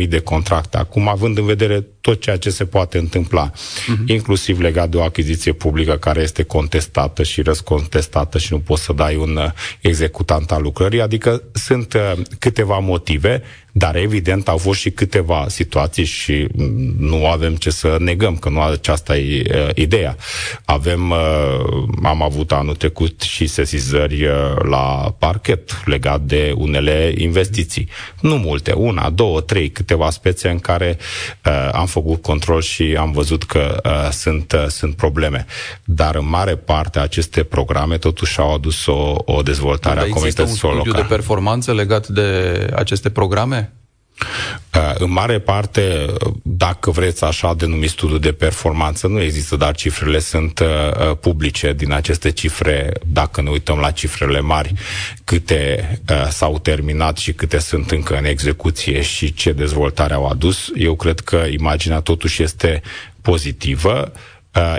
11.000 0.02 0.08
de 0.08 0.18
contracte, 0.18 0.76
acum 0.76 1.08
având 1.08 1.38
în 1.38 1.44
vedere 1.44 1.86
tot 2.00 2.20
ceea 2.20 2.36
ce 2.36 2.50
se 2.50 2.64
poate 2.64 2.98
întâmpla, 2.98 3.50
uh-huh. 3.50 4.06
inclusiv 4.06 4.60
legat 4.60 4.88
de 4.88 4.96
o 4.96 5.02
achiziție 5.02 5.52
publică 5.52 5.96
care 5.96 6.20
este 6.20 6.42
contestată 6.42 7.22
și 7.22 7.42
răscontestată 7.42 8.38
și 8.38 8.52
nu 8.52 8.58
poți 8.62 8.82
să 8.82 8.92
dai 8.92 9.16
un 9.16 9.36
uh, 9.36 9.50
executant 9.80 10.52
al 10.52 10.62
lucrării, 10.62 11.00
adică 11.00 11.42
sunt 11.52 11.92
uh, 11.92 12.12
câteva 12.38 12.78
motive 12.78 13.42
dar 13.72 13.96
evident 13.96 14.48
au 14.48 14.56
fost 14.56 14.80
și 14.80 14.90
câteva 14.90 15.46
situații 15.48 16.04
și 16.04 16.46
nu 16.98 17.26
avem 17.26 17.54
ce 17.54 17.70
să 17.70 17.96
negăm, 17.98 18.36
că 18.36 18.48
nu 18.48 18.60
aceasta 18.60 19.16
e 19.16 19.42
uh, 19.54 19.68
ideea. 19.74 20.16
Avem, 20.64 21.10
uh, 21.10 21.18
am 22.02 22.22
avut 22.22 22.52
anul 22.52 22.74
trecut 22.74 23.20
și 23.20 23.46
sesizări 23.46 24.24
uh, 24.24 24.32
la 24.62 25.14
parchet 25.18 25.82
legat 25.84 26.20
de 26.20 26.54
unele 26.56 27.14
investiții. 27.16 27.88
Nu 28.20 28.36
multe, 28.36 28.72
una, 28.72 29.10
două, 29.10 29.40
trei, 29.40 29.70
câteva 29.70 30.10
spețe 30.10 30.48
în 30.48 30.58
care 30.58 30.98
uh, 31.44 31.68
am 31.72 31.86
făcut 31.86 32.22
control 32.22 32.60
și 32.60 32.96
am 32.98 33.12
văzut 33.12 33.44
că 33.44 33.80
uh, 33.84 34.10
sunt, 34.10 34.52
uh, 34.52 34.66
sunt 34.66 34.96
probleme. 34.96 35.46
Dar 35.84 36.14
în 36.14 36.28
mare 36.28 36.56
parte 36.56 36.98
aceste 36.98 37.42
programe 37.42 37.98
totuși 37.98 38.38
au 38.38 38.54
adus 38.54 38.86
o, 38.86 39.14
o 39.24 39.42
dezvoltare 39.42 39.94
Dar 39.94 40.04
a 40.04 40.08
comunităților 40.08 40.72
locale. 40.74 40.74
un 40.74 40.80
studiu 40.80 41.02
de 41.02 41.14
performanță 41.14 41.74
legat 41.74 42.08
de 42.08 42.66
aceste 42.74 43.10
programe? 43.10 43.61
Uh, 44.74 44.94
în 44.94 45.10
mare 45.10 45.38
parte, 45.38 46.06
dacă 46.42 46.90
vreți 46.90 47.24
așa 47.24 47.54
denumit 47.54 47.90
studiu 47.90 48.18
de 48.18 48.32
performanță, 48.32 49.06
nu 49.06 49.20
există, 49.20 49.56
dar 49.56 49.74
cifrele 49.74 50.18
sunt 50.18 50.58
uh, 50.58 50.66
uh, 50.66 51.16
publice 51.20 51.72
din 51.72 51.92
aceste 51.92 52.30
cifre, 52.30 52.92
dacă 53.06 53.42
ne 53.42 53.50
uităm 53.50 53.78
la 53.78 53.90
cifrele 53.90 54.40
mari, 54.40 54.72
câte 55.24 56.00
s-au 56.30 56.58
terminat 56.58 57.16
și 57.16 57.32
câte 57.32 57.58
sunt 57.58 57.90
încă 57.90 58.16
în 58.16 58.24
execuție 58.24 59.02
și 59.02 59.34
ce 59.34 59.52
dezvoltare 59.52 60.14
au 60.14 60.26
adus, 60.26 60.70
eu 60.76 60.94
cred 60.94 61.20
că 61.20 61.36
imaginea 61.36 62.00
totuși 62.00 62.42
este 62.42 62.82
pozitivă. 63.20 64.12
Uh, 64.14 64.20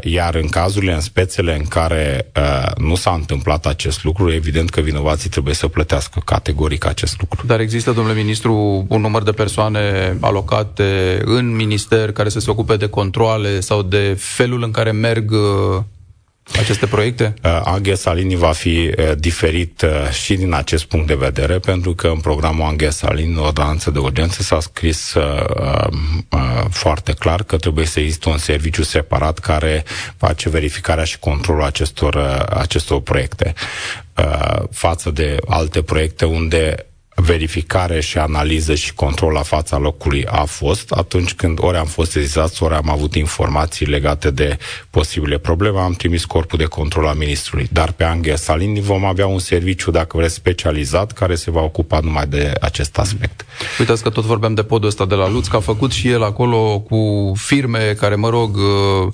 iar 0.02 0.36
în 0.36 0.48
cazurile, 0.48 0.94
în 0.94 1.00
spețele 1.00 1.56
în 1.56 1.66
care 1.66 2.32
uh, 2.36 2.72
nu 2.78 2.96
s-a 2.96 3.12
întâmplat 3.12 3.66
acest 3.66 4.04
lucru, 4.04 4.32
evident 4.32 4.70
că 4.70 4.82
vinovații 4.82 5.30
trebuie 5.30 5.54
să 5.54 5.68
plătească 5.68 6.22
categoric 6.26 6.86
acest 6.86 7.20
lucru. 7.20 7.46
Dar 7.46 7.60
există, 7.60 7.92
domnule 7.92 8.18
ministru, 8.18 8.86
un 8.90 9.02
număr 9.02 9.24
de 9.24 9.32
persoane 9.32 10.18
alocate 10.20 11.22
în 11.26 11.56
minister 11.56 12.12
care 12.12 12.30
să 12.30 12.40
se 12.40 12.50
ocupe 12.50 12.76
de 12.76 12.90
controle 12.90 13.60
sau 13.60 13.82
de 13.82 14.16
felul 14.20 14.64
în 14.64 14.72
care 14.72 14.92
merg 14.92 15.32
uh, 15.32 15.84
aceste 16.60 16.86
proiecte? 16.88 17.34
Uh, 17.44 17.62
Anghe 17.64 17.94
Salini 17.94 18.36
va 18.36 18.52
fi 18.52 18.94
uh, 18.98 19.12
diferit 19.18 19.82
uh, 19.82 20.10
și 20.12 20.36
din 20.36 20.54
acest 20.54 20.84
punct 20.86 21.08
de 21.08 21.16
vedere, 21.16 21.60
pentru 21.60 21.94
că 21.94 22.08
în 22.08 22.20
programul 22.20 22.66
Anghe 22.66 22.90
Salini, 22.90 23.38
ordonanță 23.38 23.92
de 23.92 24.00
urgență, 24.00 24.42
s-a 24.42 24.60
scris 24.60 25.16
foarte 26.70 27.14
clar 27.14 27.44
că 27.44 27.58
trebuie 27.58 27.86
să 27.86 28.00
existe 28.00 28.30
un 28.30 28.38
serviciu 28.38 28.84
separat 28.84 29.40
care 29.40 29.84
face 30.18 30.50
verificarea 30.50 31.04
și 31.04 31.20
controlul 31.20 31.64
acestor, 31.64 32.16
acestor 32.50 33.02
proiecte 33.02 33.54
față 34.72 35.12
de 35.12 35.38
alte 35.48 35.82
proiecte 35.82 36.26
unde 36.26 36.86
verificare 37.16 38.02
și 38.02 38.18
analiză 38.18 38.76
și 38.76 38.94
control 38.94 39.32
la 39.32 39.42
fața 39.42 39.78
locului 39.78 40.26
a 40.26 40.44
fost 40.44 40.92
atunci 40.92 41.34
când 41.34 41.58
ori 41.62 41.78
am 41.78 41.86
fost 41.86 42.12
sezizați, 42.12 42.64
ori 42.64 42.74
am 42.74 42.90
avut 42.90 43.16
informații 43.16 43.86
legate 43.86 44.32
de 44.32 44.58
posibile 44.90 45.38
probleme, 45.38 45.80
am 45.80 45.94
trimis 45.94 46.26
corpul 46.26 46.58
de 46.58 46.66
control 46.66 47.06
al 47.06 47.16
ministrului. 47.16 47.68
Dar 47.72 47.92
pe 47.92 48.04
Anghe 48.04 48.36
Salini 48.36 48.82
vom 48.82 49.06
avea 49.06 49.28
un 49.28 49.40
serviciu, 49.40 49.92
dacă 49.92 50.18
vreți, 50.18 50.34
specializat, 50.34 51.12
care 51.12 51.36
se 51.36 51.52
va 51.52 51.62
ocupa 51.62 52.00
numai 52.00 52.26
de 52.26 52.54
acest 52.62 52.98
aspect. 52.98 53.46
Uitați 53.80 54.04
că 54.04 54.10
tot 54.10 54.24
vorbeam 54.24 54.54
de 54.54 54.64
podul 54.64 54.88
ăsta 54.88 55.06
de 55.06 55.16
la 55.16 55.30
Luț, 55.30 55.48
că 55.48 55.56
a 55.56 55.60
făcut 55.60 55.92
și 55.92 56.10
el 56.10 56.24
acolo 56.24 56.80
cu 56.80 57.32
firme 57.36 57.96
care, 57.98 58.16
mă 58.16 58.30
rog, 58.30 58.58
Uh, 58.58 59.14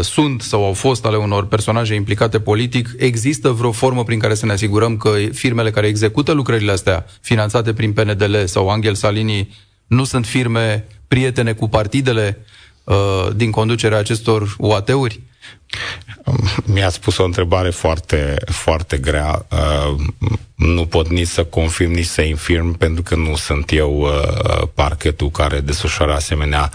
sunt 0.00 0.42
sau 0.42 0.64
au 0.64 0.72
fost 0.72 1.04
ale 1.04 1.16
unor 1.16 1.46
personaje 1.46 1.94
implicate 1.94 2.40
politic, 2.40 2.94
există 2.98 3.50
vreo 3.50 3.72
formă 3.72 4.04
prin 4.04 4.18
care 4.18 4.34
să 4.34 4.46
ne 4.46 4.52
asigurăm 4.52 4.96
că 4.96 5.10
firmele 5.32 5.70
care 5.70 5.86
execută 5.86 6.32
lucrările 6.32 6.72
astea, 6.72 7.06
finanțate 7.20 7.72
prin 7.72 7.92
PNDL 7.92 8.44
sau 8.44 8.68
Angel 8.68 8.94
Salini, 8.94 9.54
nu 9.86 10.04
sunt 10.04 10.26
firme 10.26 10.86
prietene 11.08 11.52
cu 11.52 11.68
partidele 11.68 12.44
uh, 12.84 13.28
din 13.36 13.50
conducerea 13.50 13.98
acestor 13.98 14.54
UAT-uri? 14.58 15.20
Mi-a 16.64 16.88
spus 16.88 17.18
o 17.18 17.24
întrebare 17.24 17.70
foarte, 17.70 18.36
foarte 18.46 18.96
grea. 18.98 19.46
Uh, 19.50 19.94
nu 20.54 20.86
pot 20.86 21.08
nici 21.08 21.26
să 21.28 21.44
confirm, 21.44 21.90
nici 21.90 22.06
să 22.06 22.22
infirm, 22.22 22.72
pentru 22.76 23.02
că 23.02 23.14
nu 23.14 23.36
sunt 23.36 23.72
eu 23.72 23.98
uh, 24.00 24.68
parchetul 24.74 25.30
care 25.30 25.60
desfășoară 25.60 26.14
asemenea 26.14 26.70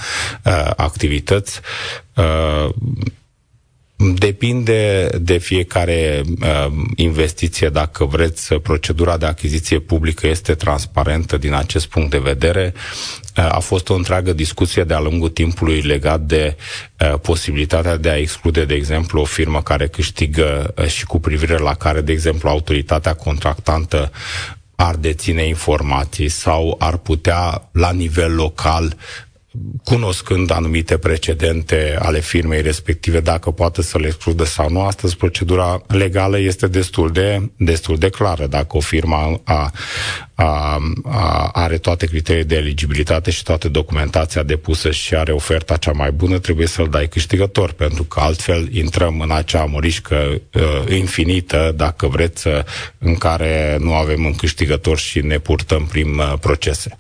uh, 0.45 0.71
activități. 0.75 1.59
Uh, 4.03 4.13
Depinde 4.17 5.09
de 5.21 5.37
fiecare 5.37 6.21
uh, 6.41 6.71
investiție, 6.95 7.69
dacă 7.69 8.05
vreți, 8.05 8.53
procedura 8.53 9.17
de 9.17 9.25
achiziție 9.25 9.79
publică 9.79 10.27
este 10.27 10.53
transparentă 10.53 11.37
din 11.37 11.53
acest 11.53 11.85
punct 11.87 12.09
de 12.09 12.17
vedere. 12.17 12.73
Uh, 13.37 13.55
a 13.55 13.59
fost 13.59 13.89
o 13.89 13.93
întreagă 13.93 14.33
discuție 14.33 14.83
de-a 14.83 14.99
lungul 14.99 15.29
timpului 15.29 15.81
legat 15.81 16.21
de 16.21 16.55
uh, 16.99 17.19
posibilitatea 17.19 17.97
de 17.97 18.09
a 18.09 18.17
exclude, 18.17 18.65
de 18.65 18.73
exemplu, 18.73 19.21
o 19.21 19.25
firmă 19.25 19.61
care 19.61 19.87
câștigă 19.87 20.73
uh, 20.77 20.85
și 20.85 21.05
cu 21.05 21.19
privire 21.19 21.57
la 21.57 21.73
care, 21.73 22.01
de 22.01 22.11
exemplu, 22.11 22.49
autoritatea 22.49 23.13
contractantă 23.13 24.11
ar 24.75 24.95
deține 24.95 25.47
informații 25.47 26.29
sau 26.29 26.75
ar 26.79 26.97
putea, 26.97 27.69
la 27.71 27.91
nivel 27.91 28.35
local, 28.35 28.95
cunoscând 29.83 30.51
anumite 30.51 30.97
precedente 30.97 31.95
ale 31.99 32.19
firmei 32.19 32.61
respective, 32.61 33.19
dacă 33.19 33.51
poate 33.51 33.81
să 33.81 33.97
le 33.97 34.07
excludă 34.07 34.43
sau 34.43 34.69
nu. 34.69 34.81
Astăzi 34.81 35.17
procedura 35.17 35.81
legală 35.87 36.39
este 36.39 36.67
destul 36.67 37.11
de, 37.11 37.51
destul 37.57 37.97
de 37.97 38.09
clară. 38.09 38.47
Dacă 38.47 38.77
o 38.77 38.79
firmă 38.79 39.41
a, 39.43 39.71
a, 40.35 40.79
a, 41.03 41.49
are 41.53 41.77
toate 41.77 42.05
criteriile 42.05 42.47
de 42.47 42.55
eligibilitate 42.55 43.31
și 43.31 43.43
toată 43.43 43.69
documentația 43.69 44.43
depusă 44.43 44.91
și 44.91 45.15
are 45.15 45.31
oferta 45.31 45.77
cea 45.77 45.91
mai 45.91 46.11
bună, 46.11 46.39
trebuie 46.39 46.67
să-l 46.67 46.87
dai 46.87 47.07
câștigător, 47.07 47.71
pentru 47.71 48.03
că 48.03 48.19
altfel 48.19 48.75
intrăm 48.75 49.19
în 49.19 49.31
acea 49.31 49.65
morișcă 49.65 50.41
uh, 50.53 50.61
infinită, 50.89 51.73
dacă 51.75 52.07
vreți, 52.07 52.47
uh, 52.47 52.53
în 52.97 53.15
care 53.15 53.77
nu 53.79 53.93
avem 53.93 54.25
un 54.25 54.35
câștigător 54.35 54.97
și 54.97 55.19
ne 55.19 55.37
purtăm 55.37 55.85
prin 55.85 56.17
uh, 56.17 56.33
procese. 56.39 56.95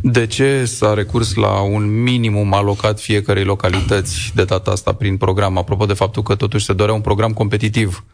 De 0.00 0.26
ce 0.26 0.64
s-a 0.64 0.94
recurs 0.94 1.34
la 1.34 1.60
un 1.60 2.02
minimum 2.02 2.54
alocat 2.54 3.00
fiecarei 3.00 3.44
localități 3.44 4.32
de 4.34 4.44
data 4.44 4.70
asta 4.70 4.92
prin 4.92 5.16
program, 5.16 5.58
apropo 5.58 5.86
de 5.86 5.92
faptul 5.92 6.22
că 6.22 6.34
totuși 6.34 6.64
se 6.64 6.72
dorea 6.72 6.94
un 6.94 7.00
program 7.00 7.32
competitiv? 7.32 8.04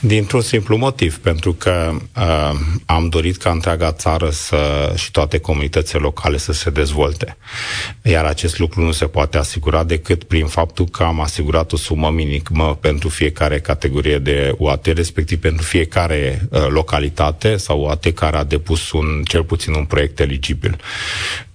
Dintr-un 0.00 0.40
simplu 0.40 0.76
motiv, 0.76 1.18
pentru 1.18 1.52
că 1.52 1.90
uh, 2.16 2.58
am 2.86 3.08
dorit 3.08 3.36
ca 3.36 3.50
întreaga 3.50 3.92
țară 3.92 4.30
să, 4.30 4.92
și 4.96 5.10
toate 5.10 5.38
comunitățile 5.38 6.00
locale 6.00 6.36
să 6.36 6.52
se 6.52 6.70
dezvolte. 6.70 7.36
Iar 8.02 8.24
acest 8.24 8.58
lucru 8.58 8.80
nu 8.82 8.92
se 8.92 9.06
poate 9.06 9.38
asigura 9.38 9.84
decât 9.84 10.24
prin 10.24 10.46
faptul 10.46 10.88
că 10.88 11.02
am 11.02 11.20
asigurat 11.20 11.72
o 11.72 11.76
sumă 11.76 12.10
minimă 12.10 12.78
pentru 12.80 13.08
fiecare 13.08 13.60
categorie 13.60 14.18
de 14.18 14.54
UAT, 14.58 14.86
respectiv 14.86 15.40
pentru 15.40 15.64
fiecare 15.64 16.48
uh, 16.50 16.66
localitate 16.68 17.56
sau 17.56 17.80
UAT 17.80 18.06
care 18.14 18.36
a 18.36 18.44
depus 18.44 18.92
un, 18.92 19.22
cel 19.24 19.44
puțin 19.44 19.74
un 19.74 19.84
proiect 19.84 20.20
eligibil. 20.20 20.76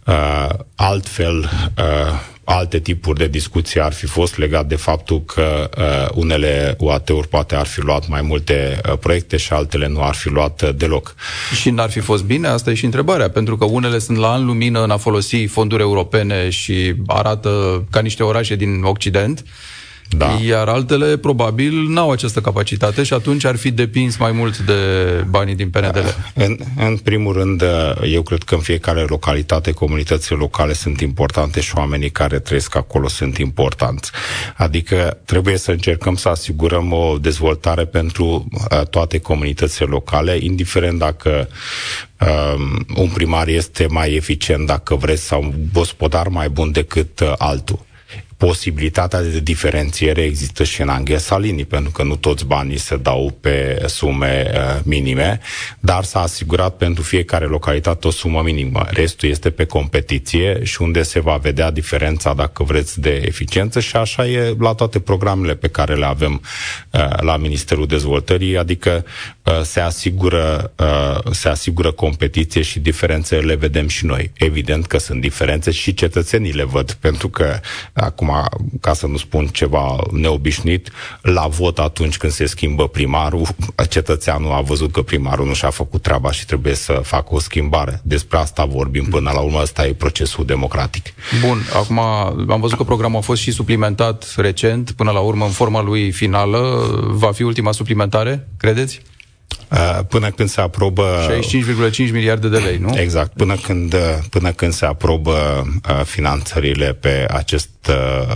Uh, 0.06 0.50
altfel, 0.76 1.50
uh, 1.78 2.31
alte 2.44 2.80
tipuri 2.80 3.20
de 3.20 3.28
discuții 3.28 3.82
ar 3.82 3.94
fi 3.94 4.06
fost 4.06 4.38
legat 4.38 4.68
de 4.68 4.76
faptul 4.76 5.24
că 5.24 5.70
uh, 5.78 6.10
unele 6.14 6.76
UAT-uri 6.80 7.28
poate 7.28 7.56
ar 7.56 7.66
fi 7.66 7.82
luat 7.82 8.08
mai 8.08 8.22
multe 8.22 8.82
uh, 8.90 8.98
proiecte 8.98 9.38
și 9.38 9.54
altele 9.54 9.88
nu 9.88 10.04
ar 10.04 10.14
fi 10.14 10.30
luat 10.30 10.62
uh, 10.62 10.70
deloc. 10.76 11.16
Și 11.62 11.70
n-ar 11.70 11.90
fi 11.90 12.00
fost 12.00 12.24
bine? 12.24 12.48
Asta 12.48 12.72
e 12.72 12.74
și 12.74 12.86
întrebarea, 12.86 13.30
pentru 13.30 13.58
că 13.58 13.66
unele 13.66 14.00
sunt 14.00 14.18
la 14.18 14.32
an 14.32 14.46
lumină 14.46 14.84
în 14.84 14.90
a 14.90 14.98
folosi 14.98 15.46
fonduri 15.46 15.82
europene 15.82 16.50
și 16.50 16.94
arată 17.08 17.84
ca 17.92 18.00
niște 18.00 18.24
orașe 18.24 18.56
din 18.56 18.84
Occident, 18.84 19.44
da. 20.18 20.40
Iar 20.46 20.68
altele 20.68 21.18
probabil 21.18 21.88
n-au 21.88 22.12
această 22.12 22.42
capacitate 22.42 23.04
și 23.04 23.14
atunci 23.14 23.46
ar 23.46 23.56
fi 23.56 23.72
depins 23.72 24.18
mai 24.18 24.32
mult 24.32 24.58
de 24.58 24.74
banii 25.30 25.56
din 25.56 25.70
PNDL. 25.70 26.00
Da. 26.34 26.44
În, 26.44 26.58
în 26.78 26.98
primul 26.98 27.34
rând, 27.34 27.64
eu 28.04 28.22
cred 28.22 28.44
că 28.44 28.56
în 28.56 28.62
fiecare 28.62 29.02
localitate, 29.02 29.72
comunitățile 29.72 30.38
locale 30.38 30.74
sunt 30.74 31.02
importante 31.02 31.62
și 31.62 31.72
oamenii 31.76 32.10
care 32.10 32.40
trăiesc 32.40 32.76
acolo 32.76 33.08
sunt 33.08 33.38
importanți. 33.38 34.12
Adică 34.58 35.18
trebuie 35.26 35.58
să 35.58 35.72
încercăm 35.72 36.16
să 36.16 36.30
asigurăm 36.30 36.92
o 36.94 37.18
dezvoltare 37.18 37.86
pentru 37.86 38.48
uh, 38.52 38.88
toate 38.88 39.20
comunitățile 39.20 39.88
locale, 39.90 40.38
indiferent 40.40 41.00
dacă 41.00 41.48
um, 42.20 42.86
un 42.96 43.10
primar 43.10 43.48
este 43.48 43.86
mai 43.90 44.14
eficient, 44.14 44.66
dacă 44.66 44.96
vreți, 44.96 45.24
sau 45.24 45.44
un 45.44 45.54
gospodar 45.74 46.28
mai 46.28 46.50
bun 46.50 46.72
decât 46.72 47.20
uh, 47.20 47.34
altul 47.38 47.90
posibilitatea 48.46 49.22
de 49.22 49.40
diferențiere 49.40 50.22
există 50.22 50.64
și 50.64 50.82
în 50.82 50.90
Anghia 50.90 51.18
Salini, 51.18 51.66
pentru 51.66 51.92
că 51.92 52.04
nu 52.04 52.16
toți 52.16 52.46
banii 52.46 52.78
se 52.78 52.98
dau 52.98 53.38
pe 53.42 53.84
sume 53.86 54.52
uh, 54.54 54.80
minime, 54.84 55.40
dar 55.80 56.04
s-a 56.04 56.22
asigurat 56.22 56.76
pentru 56.76 57.04
fiecare 57.04 57.46
localitate 57.46 58.08
o 58.08 58.12
sumă 58.12 58.42
minimă. 58.42 58.86
Restul 58.90 59.30
este 59.30 59.50
pe 59.50 59.66
competiție 59.66 60.64
și 60.64 60.82
unde 60.82 61.02
se 61.04 61.20
va 61.20 61.36
vedea 61.36 61.72
diferența, 61.72 62.34
dacă 62.34 62.64
vreți, 62.64 63.00
de 63.00 63.22
eficiență 63.26 63.80
și 63.80 63.96
așa 63.96 64.28
e 64.28 64.56
la 64.60 64.74
toate 64.74 65.00
programele 65.00 65.56
pe 65.56 65.68
care 65.68 65.96
le 65.96 66.06
avem 66.06 66.42
uh, 66.92 67.20
la 67.20 67.38
Ministerul 67.38 67.88
Dezvoltării, 67.88 68.58
adică 68.58 69.06
uh, 69.44 69.62
se 69.64 69.80
asigură, 69.80 70.72
uh, 70.80 71.32
se 71.32 71.50
asigură 71.50 71.92
competiție 71.92 72.62
și 72.62 72.80
diferențele 72.80 73.42
le 73.42 73.56
vedem 73.56 73.88
și 73.88 74.06
noi. 74.06 74.32
Evident 74.34 74.86
că 74.86 74.98
sunt 74.98 75.22
diferențe 75.22 75.72
și 75.72 75.94
cetățenii 75.94 76.54
le 76.54 76.64
văd, 76.64 76.92
pentru 76.92 77.30
că 77.30 77.60
acum 77.94 78.30
ca 78.82 78.94
să 78.94 79.08
nu 79.08 79.18
spun 79.18 79.48
ceva 79.48 79.96
neobișnuit, 80.12 80.92
la 81.22 81.48
vot 81.48 81.80
atunci 81.80 82.18
când 82.18 82.32
se 82.32 82.46
schimbă 82.46 82.88
primarul, 82.88 83.48
cetățeanul 83.90 84.52
a 84.52 84.62
văzut 84.62 84.92
că 84.92 85.02
primarul 85.02 85.46
nu 85.46 85.54
și-a 85.54 85.70
făcut 85.70 86.02
treaba 86.02 86.32
și 86.32 86.46
trebuie 86.46 86.76
să 86.76 87.02
facă 87.04 87.28
o 87.30 87.40
schimbare. 87.40 88.02
Despre 88.04 88.38
asta 88.38 88.66
vorbim 88.66 89.06
până 89.06 89.32
la 89.34 89.40
urmă, 89.40 89.60
asta 89.60 89.86
e 89.86 89.94
procesul 89.94 90.46
democratic. 90.46 91.06
Bun, 91.46 91.58
acum 91.74 92.00
am 92.52 92.60
văzut 92.60 92.78
că 92.78 92.84
programul 92.84 93.18
a 93.18 93.22
fost 93.22 93.42
și 93.42 93.52
suplimentat 93.52 94.34
recent, 94.36 94.92
până 94.92 95.12
la 95.12 95.20
urmă 95.20 95.46
în 95.46 95.52
forma 95.52 95.82
lui 95.82 96.12
finală. 96.12 96.60
Va 97.08 97.32
fi 97.32 97.44
ultima 97.44 97.72
suplimentare, 97.72 98.48
credeți? 98.58 99.02
Uh, 99.72 100.00
până 100.08 100.32
când 100.32 100.50
se 100.50 100.62
aprobă... 100.62 101.28
65,5 101.30 101.98
miliarde 101.98 102.50
de 102.50 102.58
lei, 102.58 102.78
nu? 102.78 102.98
Exact. 102.98 103.34
Până 103.34 103.56
când, 103.56 103.96
până 104.30 104.52
când 104.52 104.74
se 104.74 104.86
aprobă 104.86 105.32
uh, 105.90 106.02
finanțările 106.04 106.94
pe 106.94 107.26
acest 107.30 107.70
uh, 107.90 108.36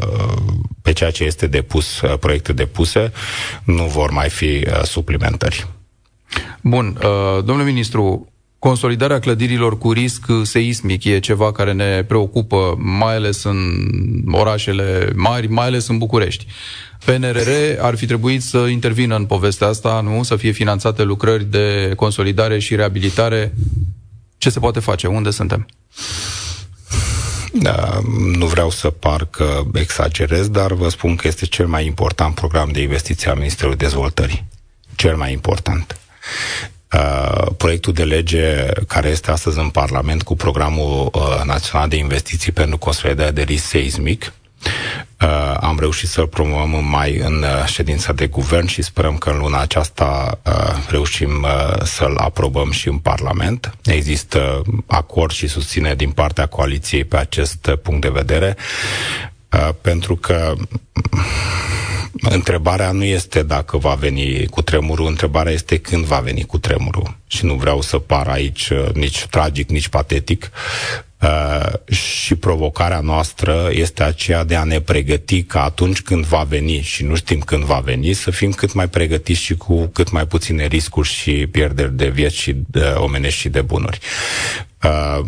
pe 0.81 0.93
ceea 0.93 1.11
ce 1.11 1.23
este 1.23 1.47
depus, 1.47 2.01
proiecte 2.19 2.53
depuse, 2.53 3.11
nu 3.63 3.83
vor 3.83 4.11
mai 4.11 4.29
fi 4.29 4.67
suplimentări. 4.83 5.67
Bun. 6.61 6.97
Domnule 7.43 7.63
ministru, 7.63 8.27
Consolidarea 8.65 9.19
clădirilor 9.19 9.77
cu 9.77 9.91
risc 9.91 10.25
seismic 10.43 11.03
e 11.03 11.19
ceva 11.19 11.51
care 11.51 11.73
ne 11.73 12.03
preocupă, 12.03 12.75
mai 12.77 13.15
ales 13.15 13.43
în 13.43 13.57
orașele 14.31 15.11
mari, 15.15 15.47
mai 15.47 15.65
ales 15.65 15.87
în 15.87 15.97
București. 15.97 16.45
PNRR 17.05 17.49
ar 17.79 17.95
fi 17.95 18.05
trebuit 18.05 18.41
să 18.41 18.57
intervină 18.57 19.15
în 19.15 19.25
povestea 19.25 19.67
asta, 19.67 20.01
nu? 20.01 20.23
Să 20.23 20.35
fie 20.35 20.51
finanțate 20.51 21.03
lucrări 21.03 21.45
de 21.45 21.93
consolidare 21.95 22.59
și 22.59 22.75
reabilitare. 22.75 23.53
Ce 24.37 24.49
se 24.49 24.59
poate 24.59 24.79
face? 24.79 25.07
Unde 25.07 25.29
suntem? 25.29 25.67
Da, 27.53 27.99
nu 28.35 28.45
vreau 28.45 28.69
să 28.69 28.89
par 28.89 29.25
că 29.25 29.63
exagerez, 29.73 30.49
dar 30.49 30.73
vă 30.73 30.89
spun 30.89 31.15
că 31.15 31.27
este 31.27 31.45
cel 31.45 31.67
mai 31.67 31.85
important 31.85 32.35
program 32.35 32.69
de 32.71 32.81
investiție 32.81 33.29
al 33.29 33.35
Ministerului 33.35 33.77
Dezvoltării. 33.77 34.45
Cel 34.95 35.15
mai 35.15 35.31
important. 35.31 35.99
Uh, 36.95 37.45
proiectul 37.57 37.93
de 37.93 38.03
lege 38.03 38.65
care 38.87 39.09
este 39.09 39.31
astăzi 39.31 39.59
în 39.59 39.69
Parlament 39.69 40.23
cu 40.23 40.35
programul 40.35 41.09
uh, 41.13 41.41
național 41.45 41.87
de 41.89 41.95
investiții 41.95 42.51
pentru 42.51 42.77
consolidarea 42.77 43.31
de 43.31 43.41
risc 43.41 43.65
seismic, 43.65 44.33
Uh, 45.21 45.55
am 45.59 45.79
reușit 45.79 46.09
să-l 46.09 46.27
promovăm 46.27 46.73
în 46.73 46.89
mai 46.89 47.17
în 47.17 47.43
uh, 47.43 47.65
ședința 47.65 48.13
de 48.13 48.27
guvern 48.27 48.65
și 48.65 48.81
sperăm 48.81 49.17
că 49.17 49.29
în 49.29 49.37
luna 49.37 49.59
aceasta 49.59 50.39
uh, 50.45 50.85
reușim 50.89 51.43
uh, 51.43 51.81
să-l 51.83 52.17
aprobăm 52.17 52.71
și 52.71 52.87
în 52.87 52.97
Parlament. 52.97 53.77
Există 53.83 54.61
acord 54.85 55.31
și 55.31 55.47
susține 55.47 55.95
din 55.95 56.11
partea 56.11 56.45
coaliției 56.45 57.03
pe 57.03 57.17
acest 57.17 57.69
punct 57.81 58.01
de 58.01 58.09
vedere, 58.09 58.55
uh, 59.51 59.69
pentru 59.81 60.15
că 60.15 60.53
întrebarea 62.29 62.91
nu 62.91 63.03
este 63.03 63.43
dacă 63.43 63.77
va 63.77 63.93
veni 63.93 64.45
cu 64.45 64.61
tremurul, 64.61 65.07
întrebarea 65.07 65.51
este 65.51 65.77
când 65.77 66.05
va 66.05 66.19
veni 66.19 66.43
cu 66.45 66.57
tremurul. 66.57 67.17
Și 67.27 67.45
nu 67.45 67.53
vreau 67.53 67.81
să 67.81 67.97
par 67.97 68.27
aici 68.27 68.69
uh, 68.69 68.89
nici 68.93 69.25
tragic, 69.25 69.69
nici 69.69 69.87
patetic. 69.87 70.51
Uh, 71.21 71.95
și 71.95 72.35
provocarea 72.35 72.99
noastră 72.99 73.69
este 73.71 74.03
aceea 74.03 74.43
de 74.43 74.55
a 74.55 74.63
ne 74.63 74.81
pregăti 74.81 75.43
ca 75.43 75.63
atunci 75.63 76.01
când 76.01 76.25
va 76.25 76.43
veni 76.47 76.81
și 76.81 77.03
nu 77.03 77.15
știm 77.15 77.39
când 77.39 77.63
va 77.63 77.79
veni, 77.79 78.13
să 78.13 78.31
fim 78.31 78.51
cât 78.51 78.73
mai 78.73 78.87
pregătiți 78.87 79.41
și 79.41 79.55
cu 79.55 79.85
cât 79.85 80.11
mai 80.11 80.25
puține 80.27 80.65
riscuri 80.65 81.07
și 81.07 81.47
pierderi 81.47 81.95
de 81.95 82.07
vieți 82.07 82.35
și 82.35 82.55
de 82.67 82.93
omenești 82.97 83.39
și 83.39 83.49
de 83.49 83.61
bunuri. 83.61 83.99
Uh, 84.83 85.25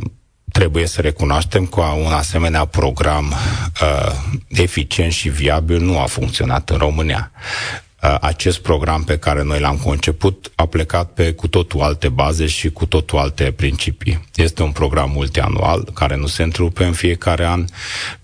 trebuie 0.57 0.87
să 0.87 1.01
recunoaștem 1.01 1.65
că 1.65 1.81
un 1.81 2.11
asemenea 2.11 2.65
program 2.65 3.33
uh, 3.81 4.11
eficient 4.47 5.11
și 5.11 5.29
viabil 5.29 5.79
nu 5.79 5.99
a 5.99 6.05
funcționat 6.05 6.69
în 6.69 6.77
România. 6.77 7.31
Uh, 8.03 8.15
acest 8.21 8.59
program 8.59 9.03
pe 9.03 9.17
care 9.17 9.43
noi 9.43 9.59
l-am 9.59 9.77
conceput 9.77 10.51
a 10.55 10.65
plecat 10.65 11.11
pe 11.11 11.33
cu 11.33 11.47
totul 11.47 11.81
alte 11.81 12.09
baze 12.09 12.45
și 12.45 12.69
cu 12.69 12.85
totul 12.85 13.17
alte 13.17 13.51
principii. 13.55 14.27
Este 14.35 14.63
un 14.63 14.71
program 14.71 15.11
multianual 15.11 15.89
care 15.93 16.15
nu 16.15 16.27
se 16.27 16.43
întrupe 16.43 16.83
în 16.83 16.91
fiecare 16.91 17.45
an. 17.45 17.65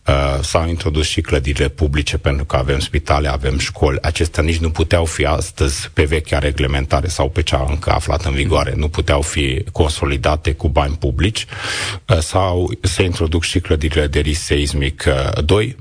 Uh, 0.08 0.40
s-au 0.42 0.68
introdus 0.68 1.08
și 1.08 1.22
clădirile 1.22 1.68
publice 1.68 2.18
pentru 2.18 2.46
că 2.46 2.56
avem 2.56 2.80
spitale, 2.80 3.28
avem 3.28 3.58
școli. 3.58 3.98
Acestea 4.02 4.44
nici 4.44 4.58
nu 4.58 4.70
puteau 4.70 5.06
fi 5.06 5.26
astăzi 5.26 5.90
pe 5.94 6.04
vechea 6.04 6.40
reglementare 6.40 7.08
sau 7.08 7.30
pe 7.30 7.42
cea 7.42 7.66
încă 7.70 7.92
aflată 7.92 8.28
în 8.28 8.34
vigoare. 8.34 8.74
Nu 8.76 8.88
puteau 8.88 9.22
fi 9.22 9.64
consolidate 9.72 10.52
cu 10.54 10.70
bani 10.70 10.96
publici 10.96 11.46
uh, 12.08 12.18
sau 12.18 12.72
se 12.82 13.04
introduc 13.04 13.44
și 13.44 13.60
clădirile 13.60 14.08
de 14.08 14.20
risc 14.20 14.42
seismic 14.42 15.04
2 15.46 15.76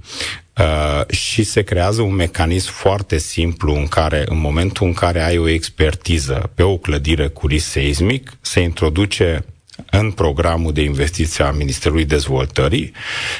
Uh, 0.58 1.08
și 1.10 1.42
se 1.42 1.62
creează 1.62 2.02
un 2.02 2.14
mecanism 2.14 2.70
foarte 2.72 3.18
simplu 3.18 3.74
în 3.74 3.86
care, 3.86 4.24
în 4.28 4.38
momentul 4.38 4.86
în 4.86 4.92
care 4.92 5.22
ai 5.22 5.38
o 5.38 5.48
expertiză 5.48 6.50
pe 6.54 6.62
o 6.62 6.76
clădire 6.76 7.28
cu 7.28 7.46
risc 7.46 7.66
seismic, 7.70 8.32
se 8.40 8.60
introduce 8.60 9.44
în 9.90 10.10
programul 10.10 10.72
de 10.72 10.82
investiție 10.82 11.44
a 11.44 11.50
Ministerului 11.50 12.04
Dezvoltării 12.04 12.92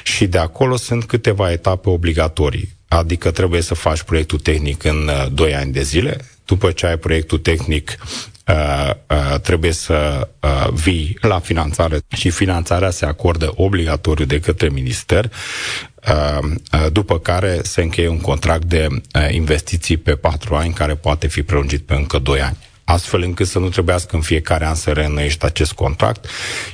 și 0.03 0.27
de 0.27 0.39
acolo 0.39 0.77
sunt 0.77 1.05
câteva 1.05 1.51
etape 1.53 1.89
obligatorii. 1.91 2.73
Adică 2.89 3.31
trebuie 3.31 3.61
să 3.61 3.75
faci 3.75 4.03
proiectul 4.03 4.39
tehnic 4.39 4.85
în 4.85 5.09
uh, 5.09 5.27
2 5.33 5.55
ani 5.55 5.73
de 5.73 5.83
zile, 5.83 6.17
după 6.45 6.71
ce 6.71 6.87
ai 6.87 6.97
proiectul 6.99 7.39
tehnic 7.39 7.97
Uh, 8.49 8.91
uh, 9.11 9.41
trebuie 9.41 9.73
să 9.73 10.29
uh, 10.41 10.69
vii 10.73 11.19
la 11.21 11.39
finanțare 11.39 12.01
și 12.17 12.31
finanțarea 12.31 12.91
se 12.91 13.05
acordă 13.07 13.53
obligatoriu 13.57 14.25
de 14.25 14.41
către 14.41 14.69
minister, 14.69 15.25
uh, 16.09 16.39
uh, 16.43 16.87
după 16.93 17.19
care 17.19 17.61
se 17.63 17.83
încheie 17.83 18.09
un 18.09 18.21
contract 18.21 18.65
de 18.65 18.87
uh, 18.91 19.29
investiții 19.31 19.97
pe 19.97 20.15
patru 20.15 20.55
ani 20.55 20.73
care 20.73 20.95
poate 20.95 21.27
fi 21.27 21.43
prelungit 21.43 21.83
pe 21.87 21.95
încă 21.95 22.19
doi 22.19 22.41
ani 22.41 22.57
astfel 22.85 23.23
încât 23.23 23.47
să 23.47 23.59
nu 23.59 23.69
trebuiască 23.69 24.17
în 24.17 24.23
fiecare 24.23 24.67
an 24.67 24.75
să 24.75 24.91
reînnoiești 24.91 25.45
acest 25.45 25.73
contract 25.73 26.27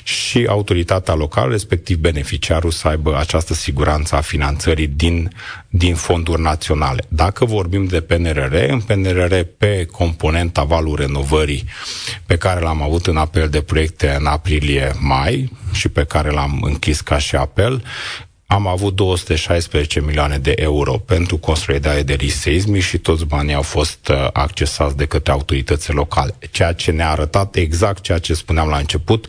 și 0.03 0.47
autoritatea 0.49 1.15
locală, 1.15 1.51
respectiv 1.51 1.97
beneficiarul, 1.97 2.71
să 2.71 2.89
aibă 2.89 3.19
această 3.19 3.55
siguranță 3.55 4.17
a 4.17 4.21
finanțării 4.21 4.87
din, 4.87 5.31
din 5.69 5.95
fonduri 5.95 6.43
naționale. 6.43 7.05
Dacă 7.09 7.45
vorbim 7.45 7.85
de 7.87 8.01
PNRR, 8.01 8.55
în 8.55 8.81
PNRR 8.81 9.35
pe 9.59 9.85
componenta 9.85 10.63
valul 10.63 10.97
renovării 10.97 11.65
pe 12.27 12.37
care 12.37 12.61
l-am 12.61 12.83
avut 12.83 13.07
în 13.07 13.17
apel 13.17 13.49
de 13.49 13.61
proiecte 13.61 14.17
în 14.19 14.27
aprilie-mai 14.27 15.53
și 15.73 15.89
pe 15.89 16.05
care 16.05 16.31
l-am 16.31 16.61
închis 16.63 17.01
ca 17.01 17.19
și 17.19 17.37
apel, 17.37 17.83
am 18.51 18.67
avut 18.67 18.95
216 18.95 20.01
milioane 20.01 20.39
de 20.39 20.53
euro 20.57 20.93
pentru 20.93 21.37
consolidare 21.37 22.03
de 22.03 22.15
risc 22.15 22.41
seismic 22.41 22.83
și 22.83 22.99
toți 22.99 23.25
banii 23.25 23.55
au 23.55 23.63
fost 23.63 24.09
uh, 24.09 24.29
accesați 24.33 24.97
de 24.97 25.07
către 25.07 25.33
autoritățile 25.33 25.95
locale. 25.95 26.35
Ceea 26.51 26.73
ce 26.73 26.91
ne-a 26.91 27.11
arătat 27.11 27.57
exact 27.57 28.03
ceea 28.03 28.19
ce 28.19 28.35
spuneam 28.35 28.69
la 28.69 28.77
început, 28.77 29.29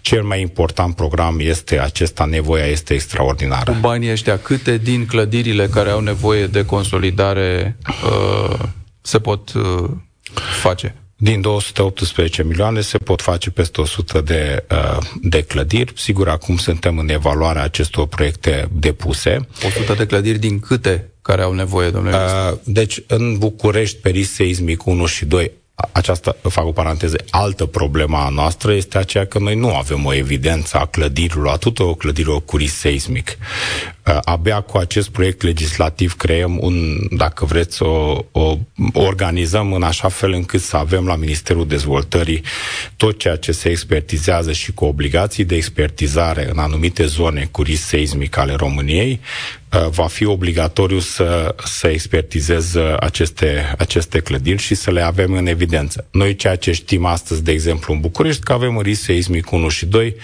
cel 0.00 0.22
mai 0.22 0.40
important 0.40 0.96
program 0.96 1.36
este 1.40 1.80
acesta, 1.80 2.24
nevoia 2.24 2.66
este 2.66 2.94
extraordinară. 2.94 3.72
Cu 3.72 3.78
banii 3.80 4.10
ăștia, 4.10 4.38
câte 4.38 4.76
din 4.76 5.06
clădirile 5.06 5.66
care 5.66 5.90
au 5.90 6.00
nevoie 6.00 6.46
de 6.46 6.64
consolidare 6.64 7.76
uh, 8.04 8.58
se 9.00 9.18
pot 9.18 9.52
uh, 9.52 9.90
face? 10.60 10.94
Din 11.22 11.40
218 11.40 12.42
milioane 12.42 12.80
se 12.80 12.98
pot 12.98 13.20
face 13.20 13.50
peste 13.50 13.80
100 13.80 14.20
de, 14.20 14.64
uh, 14.70 14.98
de 15.22 15.42
clădiri. 15.42 15.92
Sigur, 15.96 16.28
acum 16.28 16.56
suntem 16.56 16.98
în 16.98 17.08
evaluarea 17.08 17.62
acestor 17.62 18.06
proiecte 18.06 18.68
depuse. 18.72 19.48
100 19.66 19.94
de 19.94 20.06
clădiri 20.06 20.38
din 20.38 20.60
câte 20.60 21.10
care 21.22 21.42
au 21.42 21.52
nevoie, 21.52 21.90
domnule 21.90 22.16
uh, 22.16 22.58
Deci, 22.64 23.02
în 23.06 23.38
București, 23.38 23.98
pe 23.98 24.08
risc 24.10 24.32
seismic 24.32 24.86
1 24.86 25.06
și 25.06 25.24
2, 25.24 25.52
aceasta, 25.92 26.36
fac 26.48 26.66
o 26.66 26.72
paranteză, 26.72 27.16
altă 27.30 27.66
problemă 27.66 28.16
a 28.16 28.28
noastră 28.28 28.72
este 28.72 28.98
aceea 28.98 29.26
că 29.26 29.38
noi 29.38 29.54
nu 29.54 29.74
avem 29.74 30.04
o 30.04 30.14
evidență 30.14 30.76
a 30.76 30.86
clădirilor, 30.86 31.52
a 31.52 31.56
tuturor 31.56 31.96
clădirilor 31.96 32.44
cu 32.44 32.56
risc 32.56 32.74
seismic. 32.74 33.36
Uh, 34.06 34.18
abia 34.24 34.60
cu 34.60 34.76
acest 34.76 35.08
proiect 35.08 35.42
legislativ 35.42 36.16
creăm 36.16 36.58
un, 36.60 36.96
dacă 37.10 37.44
vreți, 37.44 37.82
o, 37.82 38.24
o 38.32 38.58
organizăm 38.92 39.72
în 39.72 39.82
așa 39.82 40.08
fel 40.08 40.32
încât 40.32 40.60
să 40.60 40.76
avem 40.76 41.06
la 41.06 41.16
Ministerul 41.16 41.66
Dezvoltării 41.66 42.42
tot 42.96 43.18
ceea 43.18 43.36
ce 43.36 43.52
se 43.52 43.68
expertizează 43.68 44.52
și 44.52 44.72
cu 44.72 44.84
obligații 44.84 45.44
de 45.44 45.54
expertizare 45.54 46.50
în 46.50 46.58
anumite 46.58 47.06
zone 47.06 47.48
cu 47.50 47.62
risc 47.62 47.82
seismic 47.84 48.36
ale 48.36 48.54
României, 48.54 49.20
uh, 49.22 49.61
va 49.90 50.06
fi 50.06 50.26
obligatoriu 50.26 50.98
să, 50.98 51.54
să 51.64 51.88
expertizeze 51.88 52.96
aceste, 53.00 53.74
aceste 53.78 54.20
clădiri 54.20 54.62
și 54.62 54.74
să 54.74 54.90
le 54.90 55.00
avem 55.00 55.32
în 55.32 55.46
evidență. 55.46 56.06
Noi 56.10 56.36
ceea 56.36 56.56
ce 56.56 56.72
știm 56.72 57.04
astăzi, 57.04 57.42
de 57.42 57.52
exemplu, 57.52 57.94
în 57.94 58.00
București, 58.00 58.42
că 58.42 58.52
avem 58.52 58.76
un 58.76 58.82
risc 58.82 59.02
seismic 59.02 59.50
1 59.50 59.68
și 59.68 59.86
2, 59.86 60.16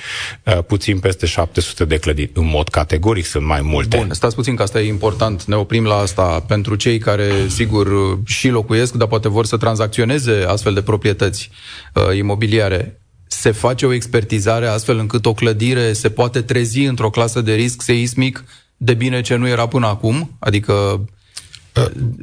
uh, 0.45 0.59
puțin 0.67 0.99
peste 0.99 1.27
700 1.27 1.85
de 1.85 1.97
clădiri. 1.97 2.31
În 2.35 2.47
mod 2.47 2.69
categoric 2.69 3.25
sunt 3.25 3.45
mai 3.45 3.61
multe. 3.61 3.97
Bun, 3.97 4.09
stați 4.13 4.35
puțin 4.35 4.55
că 4.55 4.63
asta 4.63 4.81
e 4.81 4.87
important, 4.87 5.45
ne 5.45 5.55
oprim 5.55 5.85
la 5.85 5.95
asta 5.95 6.45
pentru 6.49 6.75
cei 6.75 6.99
care, 6.99 7.33
sigur, 7.47 8.19
și 8.27 8.49
locuiesc, 8.49 8.93
dar 8.93 9.09
poate 9.09 9.29
vor 9.29 9.47
să 9.47 9.57
tranzacționeze 9.57 10.45
astfel 10.49 10.75
de 10.75 10.83
proprietăți 10.83 11.51
uh, 11.95 12.17
imobiliare. 12.17 13.01
Se 13.27 13.51
face 13.51 13.87
o 13.87 13.93
expertizare 13.93 14.67
astfel 14.67 14.99
încât 14.99 15.27
o 15.27 15.35
clădire 15.35 15.93
se 15.93 16.11
poate 16.11 16.43
trezi 16.43 16.81
într-o 16.81 17.11
clasă 17.11 17.41
de 17.41 17.55
risc 17.55 17.83
seismic 17.83 18.45
de 18.79 18.95
bine 18.95 19.21
ce 19.21 19.37
nu 19.37 19.49
era 19.49 19.67
până 19.67 19.87
acum? 19.87 20.31
Adică 20.39 21.05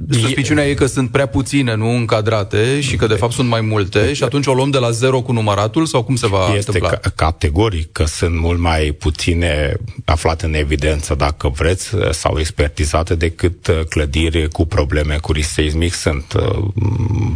Suspiciunea 0.09 0.67
e 0.67 0.73
că 0.73 0.85
sunt 0.85 1.09
prea 1.09 1.25
puține, 1.25 1.75
nu 1.75 1.89
încadrate 1.89 2.81
și 2.81 2.95
că 2.95 3.07
de 3.07 3.13
fapt 3.13 3.33
sunt 3.33 3.49
mai 3.49 3.61
multe 3.61 4.13
și 4.13 4.23
atunci 4.23 4.47
o 4.47 4.53
luăm 4.53 4.69
de 4.69 4.77
la 4.77 4.91
zero 4.91 5.21
cu 5.21 5.31
număratul 5.31 5.85
sau 5.85 6.03
cum 6.03 6.15
se 6.15 6.27
va 6.27 6.53
este 6.55 6.71
întâmpla? 6.71 6.89
Este 6.91 7.13
categoric 7.15 7.91
că 7.91 8.05
sunt 8.05 8.39
mult 8.39 8.59
mai 8.59 8.95
puține 8.99 9.75
aflate 10.05 10.45
în 10.45 10.53
evidență, 10.53 11.15
dacă 11.15 11.49
vreți, 11.49 11.89
sau 12.11 12.39
expertizate 12.39 13.15
decât 13.15 13.67
uh, 13.67 13.79
clădiri 13.89 14.49
cu 14.49 14.65
probleme 14.65 15.17
cu 15.21 15.31
risc 15.31 15.49
seismic. 15.49 15.93
Sunt 15.93 16.33
uh, 16.33 16.65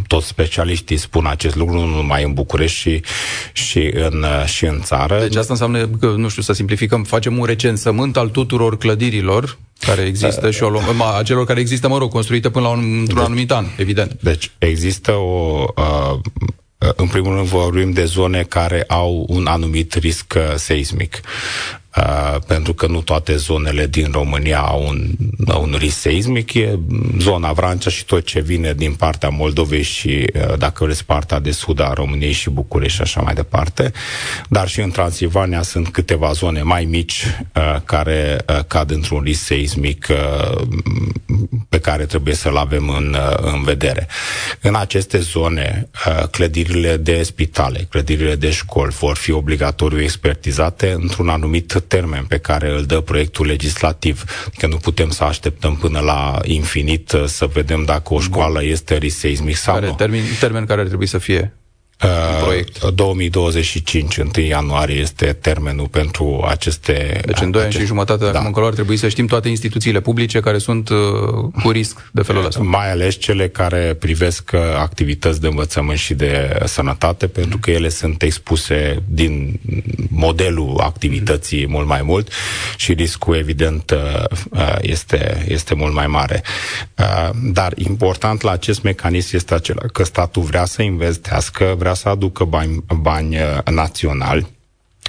toți 0.06 0.26
specialiștii 0.26 0.96
spun 0.96 1.26
acest 1.26 1.56
lucru, 1.56 1.74
nu 1.74 1.86
numai 1.86 2.24
în 2.24 2.32
București 2.32 2.78
și, 2.78 3.02
și, 3.52 3.90
în, 3.94 4.22
uh, 4.22 4.44
și 4.44 4.64
în 4.64 4.80
țară. 4.82 5.20
Deci 5.20 5.36
asta 5.36 5.52
înseamnă 5.52 5.86
că, 5.86 6.14
nu 6.16 6.28
știu, 6.28 6.42
să 6.42 6.52
simplificăm, 6.52 7.04
facem 7.04 7.38
un 7.38 7.44
recensământ 7.44 8.16
al 8.16 8.28
tuturor 8.28 8.78
clădirilor 8.78 9.58
care 9.80 10.02
există 10.02 10.50
și 10.50 10.62
o 10.62 10.68
luăm, 10.68 11.02
a 11.02 11.22
celor 11.22 11.46
care 11.46 11.60
există, 11.60 11.88
mă 11.88 11.98
rog, 11.98 12.10
construite 12.10 12.50
până 12.50 12.64
la 12.64 12.70
un, 12.70 12.98
într-un 12.98 13.16
deci, 13.16 13.26
anumit 13.26 13.50
an, 13.50 13.66
evident. 13.76 14.16
Deci 14.22 14.50
există 14.58 15.12
o... 15.12 15.64
Uh, 15.76 16.18
în 16.96 17.06
primul 17.06 17.34
rând 17.34 17.46
vorbim 17.46 17.90
de 17.90 18.04
zone 18.04 18.42
care 18.42 18.84
au 18.88 19.24
un 19.28 19.46
anumit 19.46 19.94
risc 19.94 20.34
uh, 20.36 20.54
seismic. 20.56 21.20
Uh, 21.96 22.36
pentru 22.46 22.74
că 22.74 22.86
nu 22.86 23.00
toate 23.00 23.36
zonele 23.36 23.86
din 23.86 24.08
România 24.12 24.58
au 24.58 24.86
un, 24.88 25.06
au 25.48 25.62
un 25.62 25.74
risc 25.78 25.98
seismic, 25.98 26.54
e 26.54 26.78
zona 27.18 27.52
Vrancea 27.52 27.90
și 27.90 28.04
tot 28.04 28.24
ce 28.24 28.40
vine 28.40 28.74
din 28.74 28.92
partea 28.94 29.28
Moldovei 29.28 29.82
și, 29.82 30.26
uh, 30.34 30.58
dacă 30.58 30.84
vreți, 30.84 31.04
partea 31.04 31.38
de 31.38 31.50
sud 31.50 31.80
a 31.80 31.92
României 31.92 32.32
și 32.32 32.50
București 32.50 32.96
și 32.96 33.02
așa 33.02 33.20
mai 33.20 33.34
departe. 33.34 33.92
Dar 34.48 34.68
și 34.68 34.80
în 34.80 34.90
Transilvania 34.90 35.62
sunt 35.62 35.88
câteva 35.88 36.32
zone 36.32 36.62
mai 36.62 36.84
mici 36.84 37.24
uh, 37.54 37.80
care 37.84 38.44
uh, 38.48 38.64
cad 38.66 38.90
într-un 38.90 39.20
risc 39.20 39.42
seismic 39.42 40.06
uh, 40.10 40.66
pe 41.68 41.78
care 41.78 42.04
trebuie 42.04 42.34
să-l 42.34 42.56
avem 42.56 42.88
în, 42.88 43.16
uh, 43.18 43.36
în 43.52 43.62
vedere. 43.62 44.08
În 44.60 44.74
aceste 44.74 45.18
zone, 45.18 45.88
uh, 46.06 46.28
clădirile 46.28 46.96
de 46.96 47.22
spitale, 47.22 47.86
clădirile 47.90 48.34
de 48.34 48.50
școli 48.50 48.92
vor 48.92 49.16
fi 49.16 49.32
obligatoriu 49.32 50.02
expertizate 50.02 50.90
într-un 50.90 51.28
anumit 51.28 51.79
termen 51.80 52.24
pe 52.24 52.38
care 52.38 52.70
îl 52.70 52.84
dă 52.84 53.00
proiectul 53.00 53.46
legislativ. 53.46 54.24
Că 54.56 54.66
nu 54.66 54.76
putem 54.76 55.10
să 55.10 55.24
așteptăm 55.24 55.76
până 55.76 56.00
la 56.00 56.38
infinit 56.44 57.12
uh, 57.12 57.24
să 57.24 57.46
vedem 57.46 57.84
dacă 57.84 58.14
o 58.14 58.20
școală 58.20 58.64
este 58.64 58.96
risc 58.96 59.18
seismic 59.18 59.56
sau 59.56 59.74
care, 59.74 59.86
nu. 59.86 59.94
Termen, 59.94 60.22
termen 60.40 60.64
care 60.66 60.80
ar 60.80 60.86
trebui 60.86 61.06
să 61.06 61.18
fie? 61.18 61.54
Uh, 62.02 62.42
proiect. 62.42 62.84
2025, 62.84 64.16
1 64.16 64.30
ianuarie 64.46 65.00
este 65.00 65.32
termenul 65.32 65.86
pentru 65.86 66.44
aceste... 66.48 67.20
Deci 67.26 67.40
în 67.40 67.50
2 67.50 67.62
ani 67.62 67.72
și 67.72 67.84
jumătate 67.84 68.24
de 68.24 68.30
da. 68.30 68.36
acum 68.36 68.46
încolo 68.46 68.66
ar 68.66 68.72
trebui 68.72 68.96
să 68.96 69.08
știm 69.08 69.26
toate 69.26 69.48
instituțiile 69.48 70.00
publice 70.00 70.40
care 70.40 70.58
sunt 70.58 70.88
uh, 70.88 70.98
cu 71.62 71.70
risc 71.70 72.08
de 72.12 72.22
felul 72.22 72.44
ăsta. 72.44 72.62
Mai 72.62 72.90
ales 72.90 73.14
cele 73.14 73.48
care 73.48 73.96
privesc 73.98 74.50
uh, 74.54 74.60
activități 74.78 75.40
de 75.40 75.46
învățământ 75.46 75.98
și 75.98 76.14
de 76.14 76.60
sănătate, 76.64 77.26
pentru 77.26 77.58
că 77.58 77.70
ele 77.70 77.88
sunt 77.88 78.22
expuse 78.22 79.02
din 79.06 79.60
modelul 80.08 80.78
activității 80.78 81.66
mult 81.68 81.86
mai 81.86 82.02
mult 82.02 82.32
și 82.76 82.92
riscul 82.92 83.36
evident 83.36 83.92
este, 84.80 85.44
este 85.48 85.74
mult 85.74 85.94
mai 85.94 86.06
mare. 86.06 86.42
Dar 87.52 87.72
important 87.76 88.42
la 88.42 88.50
acest 88.50 88.82
mecanism 88.82 89.36
este 89.36 89.54
acela 89.54 89.82
că 89.92 90.04
statul 90.04 90.42
vrea 90.42 90.64
să 90.64 90.82
investească, 90.82 91.74
vrea 91.78 91.89
vrea 91.90 92.02
să 92.02 92.08
aducă 92.08 92.44
bani, 92.44 92.84
bani 93.00 93.36
uh, 93.36 93.58
naționali 93.70 94.46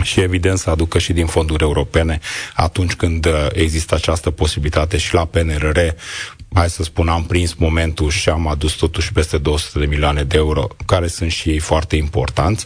și 0.03 0.19
evident 0.19 0.57
să 0.59 0.69
aducă 0.69 0.97
și 0.99 1.13
din 1.13 1.25
fonduri 1.25 1.63
europene 1.63 2.19
atunci 2.53 2.93
când 2.93 3.25
uh, 3.25 3.47
există 3.53 3.95
această 3.95 4.31
posibilitate 4.31 4.97
și 4.97 5.13
la 5.13 5.25
PNRR 5.25 5.79
hai 6.53 6.69
să 6.69 6.83
spun, 6.83 7.07
am 7.07 7.23
prins 7.25 7.53
momentul 7.53 8.09
și 8.09 8.29
am 8.29 8.47
adus 8.47 8.73
totuși 8.73 9.11
peste 9.11 9.37
200 9.37 9.79
de 9.79 9.85
milioane 9.85 10.23
de 10.23 10.37
euro, 10.37 10.67
care 10.85 11.07
sunt 11.07 11.31
și 11.31 11.49
ei 11.49 11.59
foarte 11.59 11.95
importanți, 11.95 12.65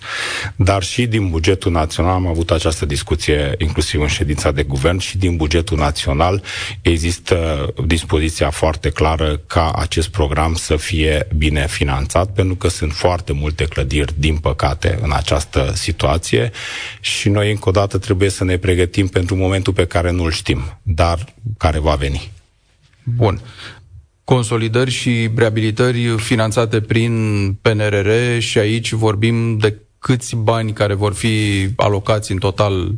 dar 0.55 0.83
și 0.83 1.05
din 1.05 1.29
bugetul 1.29 1.71
național 1.71 2.13
am 2.13 2.27
avut 2.27 2.51
această 2.51 2.85
discuție 2.85 3.55
inclusiv 3.57 4.01
în 4.01 4.07
ședința 4.07 4.51
de 4.51 4.63
guvern 4.63 4.97
și 4.97 5.17
din 5.17 5.35
bugetul 5.35 5.77
național 5.77 6.43
există 6.81 7.67
dispoziția 7.85 8.49
foarte 8.49 8.89
clară 8.89 9.37
ca 9.47 9.71
acest 9.71 10.07
program 10.07 10.55
să 10.55 10.75
fie 10.75 11.27
bine 11.35 11.67
finanțat, 11.67 12.31
pentru 12.33 12.55
că 12.55 12.67
sunt 12.67 12.93
foarte 12.93 13.33
multe 13.33 13.63
clădiri, 13.65 14.13
din 14.17 14.37
păcate, 14.37 14.99
în 15.01 15.11
această 15.11 15.71
situație 15.75 16.51
și 16.99 17.29
noi 17.29 17.51
încă 17.51 17.69
o 17.69 17.71
dată 17.71 17.97
trebuie 17.97 18.29
să 18.29 18.43
ne 18.43 18.57
pregătim 18.57 19.07
pentru 19.07 19.35
momentul 19.35 19.73
pe 19.73 19.85
care 19.85 20.11
nu-l 20.11 20.31
știm, 20.31 20.79
dar 20.81 21.25
care 21.57 21.79
va 21.79 21.95
veni. 21.95 22.33
Bun. 23.05 23.41
Consolidări 24.25 24.91
și 24.91 25.29
reabilitări 25.35 26.17
finanțate 26.17 26.81
prin 26.81 27.53
PNRR 27.61 28.09
și 28.39 28.57
aici 28.57 28.91
vorbim 28.91 29.57
de 29.57 29.79
câți 29.99 30.35
bani 30.35 30.73
care 30.73 30.93
vor 30.93 31.13
fi 31.13 31.67
alocați 31.75 32.31
în 32.31 32.37
total 32.37 32.91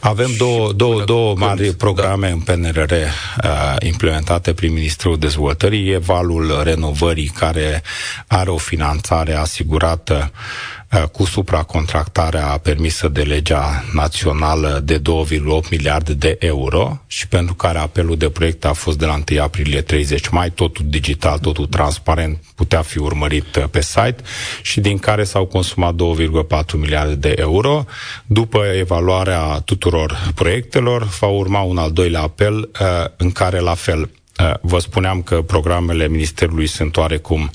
avem 0.00 0.30
două, 0.36 0.72
două, 0.72 1.04
două 1.04 1.34
mari 1.36 1.62
când, 1.62 1.72
programe 1.72 2.26
da. 2.26 2.32
în 2.32 2.40
PNRR 2.40 2.92
uh, 2.92 3.76
implementate 3.78 4.52
prin 4.52 4.72
Ministrul 4.72 5.18
Dezvoltării. 5.18 5.90
E 5.90 5.98
valul 5.98 6.60
renovării 6.62 7.26
care 7.26 7.82
are 8.26 8.50
o 8.50 8.56
finanțare 8.56 9.34
asigurată 9.34 10.30
uh, 10.32 10.77
cu 11.12 11.24
supracontractarea 11.24 12.46
permisă 12.62 13.08
de 13.08 13.22
legea 13.22 13.84
națională 13.92 14.80
de 14.84 14.98
2,8 14.98 15.68
miliarde 15.70 16.14
de 16.14 16.36
euro 16.38 17.02
și 17.06 17.28
pentru 17.28 17.54
care 17.54 17.78
apelul 17.78 18.16
de 18.16 18.28
proiect 18.30 18.64
a 18.64 18.72
fost 18.72 18.98
de 18.98 19.04
la 19.04 19.20
1 19.30 19.42
aprilie 19.42 19.80
30 19.80 20.28
mai, 20.28 20.50
totul 20.50 20.84
digital, 20.88 21.38
totul 21.38 21.66
transparent, 21.66 22.38
putea 22.54 22.82
fi 22.82 22.98
urmărit 22.98 23.56
uh, 23.56 23.64
pe 23.70 23.80
site 23.80 24.16
și 24.62 24.80
din 24.80 24.98
care 24.98 25.24
s-au 25.24 25.46
consumat 25.46 25.94
2,4 25.94 26.72
miliarde 26.72 27.14
de 27.14 27.34
euro. 27.38 27.84
După 28.26 28.64
evaluarea 28.78 29.60
tuturor 29.64 30.32
proiectelor, 30.34 31.02
va 31.02 31.26
urma 31.26 31.60
un 31.60 31.78
al 31.78 31.92
doilea 31.92 32.20
apel 32.20 32.56
uh, 32.58 32.86
în 33.16 33.30
care 33.30 33.58
la 33.58 33.74
fel 33.74 34.00
uh, 34.00 34.54
vă 34.60 34.78
spuneam 34.78 35.22
că 35.22 35.42
programele 35.42 36.08
Ministerului 36.08 36.66
sunt 36.66 36.96
oarecum 36.96 37.50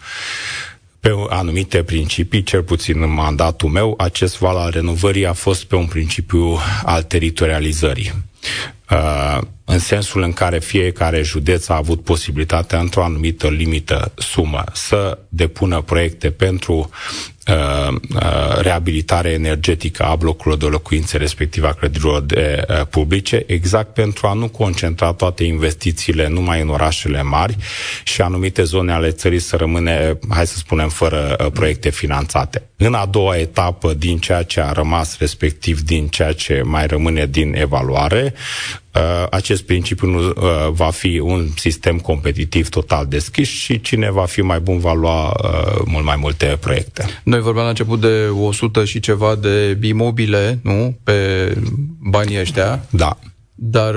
pe 1.04 1.12
anumite 1.30 1.84
principii, 1.84 2.44
cel 2.44 2.63
puțin 2.63 3.02
în 3.02 3.13
mandatul 3.13 3.70
meu, 3.70 3.94
acest 3.98 4.38
val 4.38 4.58
al 4.58 4.70
renovării 4.72 5.26
a 5.26 5.34
fost 5.34 5.63
pe 5.63 5.76
un 5.76 5.86
principiu 5.86 6.58
al 6.84 7.04
teritorializării. 7.04 8.12
uh, 8.89 9.38
în 9.65 9.80
sensul 9.80 10.21
în 10.21 10.34
care 10.34 10.60
fiecare 10.60 11.21
județ 11.21 11.67
a 11.67 11.76
avut 11.76 12.04
posibilitatea, 12.04 12.80
într-o 12.80 13.04
anumită 13.04 13.49
limită 13.49 14.12
sumă, 14.15 14.63
să 14.73 15.17
depună 15.30 15.82
proiecte 15.82 16.32
pentru 16.32 16.89
uh, 17.47 17.95
uh, 18.15 18.58
reabilitare 18.62 19.30
energetică 19.30 20.04
a 20.04 20.15
blocurilor 20.15 20.58
de 20.58 20.65
locuințe, 20.65 21.17
respectiv 21.17 21.63
a 21.63 21.73
clădirilor 21.73 22.21
de 22.21 22.65
uh, 22.69 22.82
publice, 22.89 23.43
exact 23.47 23.93
pentru 23.93 24.28
a 24.28 24.34
nu 24.34 24.47
concentra 24.47 25.13
toate 25.13 25.43
investițiile 25.43 26.28
numai 26.28 26.62
în 26.62 26.69
orașele 26.69 27.21
mari 27.21 27.56
și 28.04 28.21
anumite 28.21 28.63
zone 28.63 28.91
ale 28.91 29.10
țării 29.12 29.39
să 29.39 29.56
rămâne, 29.56 30.17
hai 30.30 30.47
să 30.47 30.58
spunem, 30.58 30.89
fără 30.89 31.36
uh, 31.39 31.52
proiecte 31.52 31.89
finanțate. 31.89 32.63
În 32.78 32.93
a 32.93 33.06
doua 33.06 33.38
etapă, 33.38 33.93
din 33.93 34.17
ceea 34.17 34.43
ce 34.43 34.62
a 34.62 34.71
rămas, 34.71 35.17
respectiv 35.19 35.82
din 35.82 36.08
ceea 36.08 36.32
ce 36.34 36.62
mai 36.65 36.88
rămâne 36.88 37.26
din 37.26 37.54
evaluare, 37.56 38.34
Uh, 38.34 38.83
acest 39.30 39.64
principiu 39.64 40.08
nu 40.08 40.28
uh, 40.28 40.34
va 40.72 40.90
fi 40.90 41.20
un 41.20 41.48
sistem 41.56 41.98
competitiv 41.98 42.70
total 42.70 43.06
deschis 43.06 43.48
și 43.48 43.82
cine 43.82 44.12
va 44.12 44.26
fi 44.26 44.42
mai 44.42 44.60
bun 44.60 44.80
va 44.80 44.94
lua 44.94 45.28
uh, 45.28 45.82
mult 45.86 46.06
mai 46.06 46.16
multe 46.20 46.58
proiecte. 46.60 47.06
Noi 47.24 47.40
vorbeam 47.40 47.64
la 47.64 47.70
început 47.70 48.02
de 48.02 48.28
100 48.40 48.86
și 48.86 49.00
ceva 49.00 49.36
de 49.36 49.78
imobile, 49.82 50.60
nu? 50.62 50.98
Pe 51.04 51.14
banii 52.00 52.40
ăștia. 52.40 52.86
Da. 52.90 53.18
Dar 53.56 53.96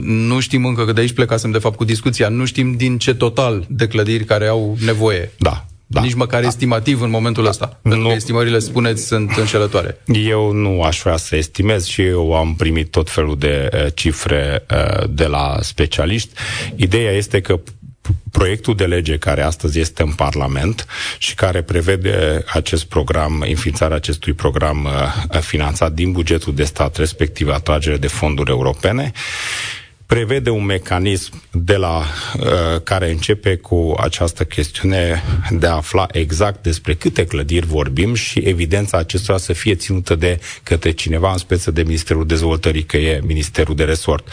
nu 0.00 0.40
știm 0.40 0.64
încă, 0.64 0.84
că 0.84 0.92
de 0.92 1.00
aici 1.00 1.12
plecasem 1.12 1.50
de 1.50 1.58
fapt 1.58 1.76
cu 1.76 1.84
discuția, 1.84 2.28
nu 2.28 2.44
știm 2.44 2.76
din 2.76 2.98
ce 2.98 3.14
total 3.14 3.66
de 3.68 3.86
clădiri 3.86 4.24
care 4.24 4.46
au 4.46 4.76
nevoie. 4.84 5.32
Da. 5.38 5.67
Da. 5.90 6.00
Nici 6.00 6.14
măcar 6.14 6.40
da. 6.40 6.46
estimativ 6.46 7.00
în 7.00 7.10
momentul 7.10 7.42
da. 7.42 7.48
ăsta. 7.48 7.78
Pentru 7.82 8.00
nu. 8.00 8.08
că 8.08 8.14
estimările, 8.14 8.58
spuneți, 8.58 9.06
sunt 9.06 9.30
înșelătoare. 9.36 10.00
Eu 10.04 10.52
nu 10.52 10.82
aș 10.82 11.00
vrea 11.00 11.16
să 11.16 11.36
estimez 11.36 11.86
și 11.86 12.02
eu 12.02 12.34
am 12.34 12.54
primit 12.54 12.90
tot 12.90 13.10
felul 13.10 13.38
de 13.38 13.68
uh, 13.72 13.86
cifre 13.94 14.66
uh, 14.70 15.08
de 15.10 15.26
la 15.26 15.58
specialiști. 15.60 16.30
Ideea 16.76 17.12
este 17.12 17.40
că 17.40 17.60
proiectul 18.30 18.74
de 18.74 18.84
lege 18.84 19.18
care 19.18 19.42
astăzi 19.42 19.80
este 19.80 20.02
în 20.02 20.12
Parlament 20.12 20.86
și 21.18 21.34
care 21.34 21.62
prevede 21.62 22.44
acest 22.52 22.84
program, 22.84 23.44
înființarea 23.48 23.96
acestui 23.96 24.32
program 24.32 24.84
uh, 24.84 25.40
finanțat 25.40 25.92
din 25.92 26.12
bugetul 26.12 26.54
de 26.54 26.64
stat, 26.64 26.96
respectiv 26.96 27.48
atragere 27.48 27.96
de 27.96 28.06
fonduri 28.06 28.50
europene, 28.50 29.12
prevede 30.08 30.50
un 30.50 30.64
mecanism 30.64 31.42
de 31.52 31.76
la 31.76 31.98
uh, 31.98 32.80
care 32.82 33.10
începe 33.10 33.56
cu 33.56 33.94
această 33.98 34.44
chestiune 34.44 35.22
de 35.50 35.66
a 35.66 35.74
afla 35.74 36.06
exact 36.12 36.62
despre 36.62 36.94
câte 36.94 37.26
clădiri 37.26 37.66
vorbim 37.66 38.14
și 38.14 38.38
evidența 38.38 38.98
acestora 38.98 39.38
să 39.38 39.52
fie 39.52 39.74
ținută 39.74 40.14
de 40.14 40.40
către 40.62 40.90
cineva 40.90 41.32
în 41.32 41.38
speță 41.38 41.70
de 41.70 41.82
Ministerul 41.82 42.26
Dezvoltării, 42.26 42.82
că 42.84 42.96
e 42.96 43.20
Ministerul 43.26 43.74
de 43.74 43.84
Resort. 43.84 44.28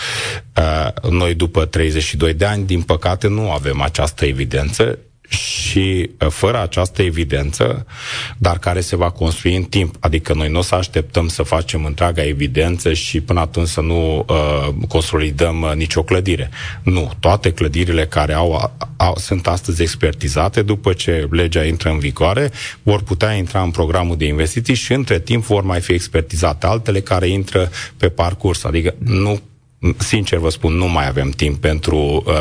Uh, 0.57 1.11
noi 1.11 1.33
după 1.33 1.65
32 1.65 2.33
de 2.33 2.45
ani, 2.45 2.65
din 2.65 2.81
păcate, 2.81 3.27
nu 3.27 3.51
avem 3.51 3.81
această 3.81 4.25
evidență 4.25 4.99
și 5.29 6.09
uh, 6.19 6.27
fără 6.29 6.61
această 6.61 7.01
evidență, 7.01 7.85
dar 8.37 8.59
care 8.59 8.81
se 8.81 8.95
va 8.95 9.09
construi 9.09 9.55
în 9.55 9.63
timp. 9.63 9.95
Adică 9.99 10.33
noi 10.33 10.49
nu 10.49 10.57
o 10.57 10.61
să 10.61 10.75
așteptăm 10.75 11.27
să 11.27 11.43
facem 11.43 11.85
întreaga 11.85 12.25
evidență 12.25 12.93
și 12.93 13.21
până 13.21 13.39
atunci 13.39 13.67
să 13.67 13.81
nu 13.81 14.25
uh, 14.27 14.67
consolidăm 14.87 15.61
uh, 15.61 15.71
nicio 15.73 16.03
clădire. 16.03 16.49
Nu, 16.83 17.11
toate 17.19 17.51
clădirile 17.51 18.05
care 18.05 18.33
au, 18.33 18.73
au, 18.97 19.15
sunt 19.17 19.47
astăzi 19.47 19.81
expertizate, 19.81 20.61
după 20.61 20.93
ce 20.93 21.27
legea 21.31 21.63
intră 21.63 21.89
în 21.89 21.99
vigoare, 21.99 22.51
vor 22.83 23.01
putea 23.01 23.33
intra 23.33 23.61
în 23.61 23.71
programul 23.71 24.17
de 24.17 24.25
investiții 24.25 24.73
și 24.73 24.93
între 24.93 25.19
timp 25.19 25.43
vor 25.45 25.63
mai 25.63 25.81
fi 25.81 25.93
expertizate 25.93 26.65
altele 26.65 26.99
care 27.01 27.27
intră 27.27 27.69
pe 27.97 28.09
parcurs. 28.09 28.63
Adică 28.63 28.95
nu 28.97 29.41
sincer 29.97 30.39
vă 30.39 30.49
spun, 30.49 30.73
nu 30.73 30.87
mai 30.87 31.07
avem 31.07 31.29
timp 31.29 31.61
pentru, 31.61 32.23
uh, 32.27 32.33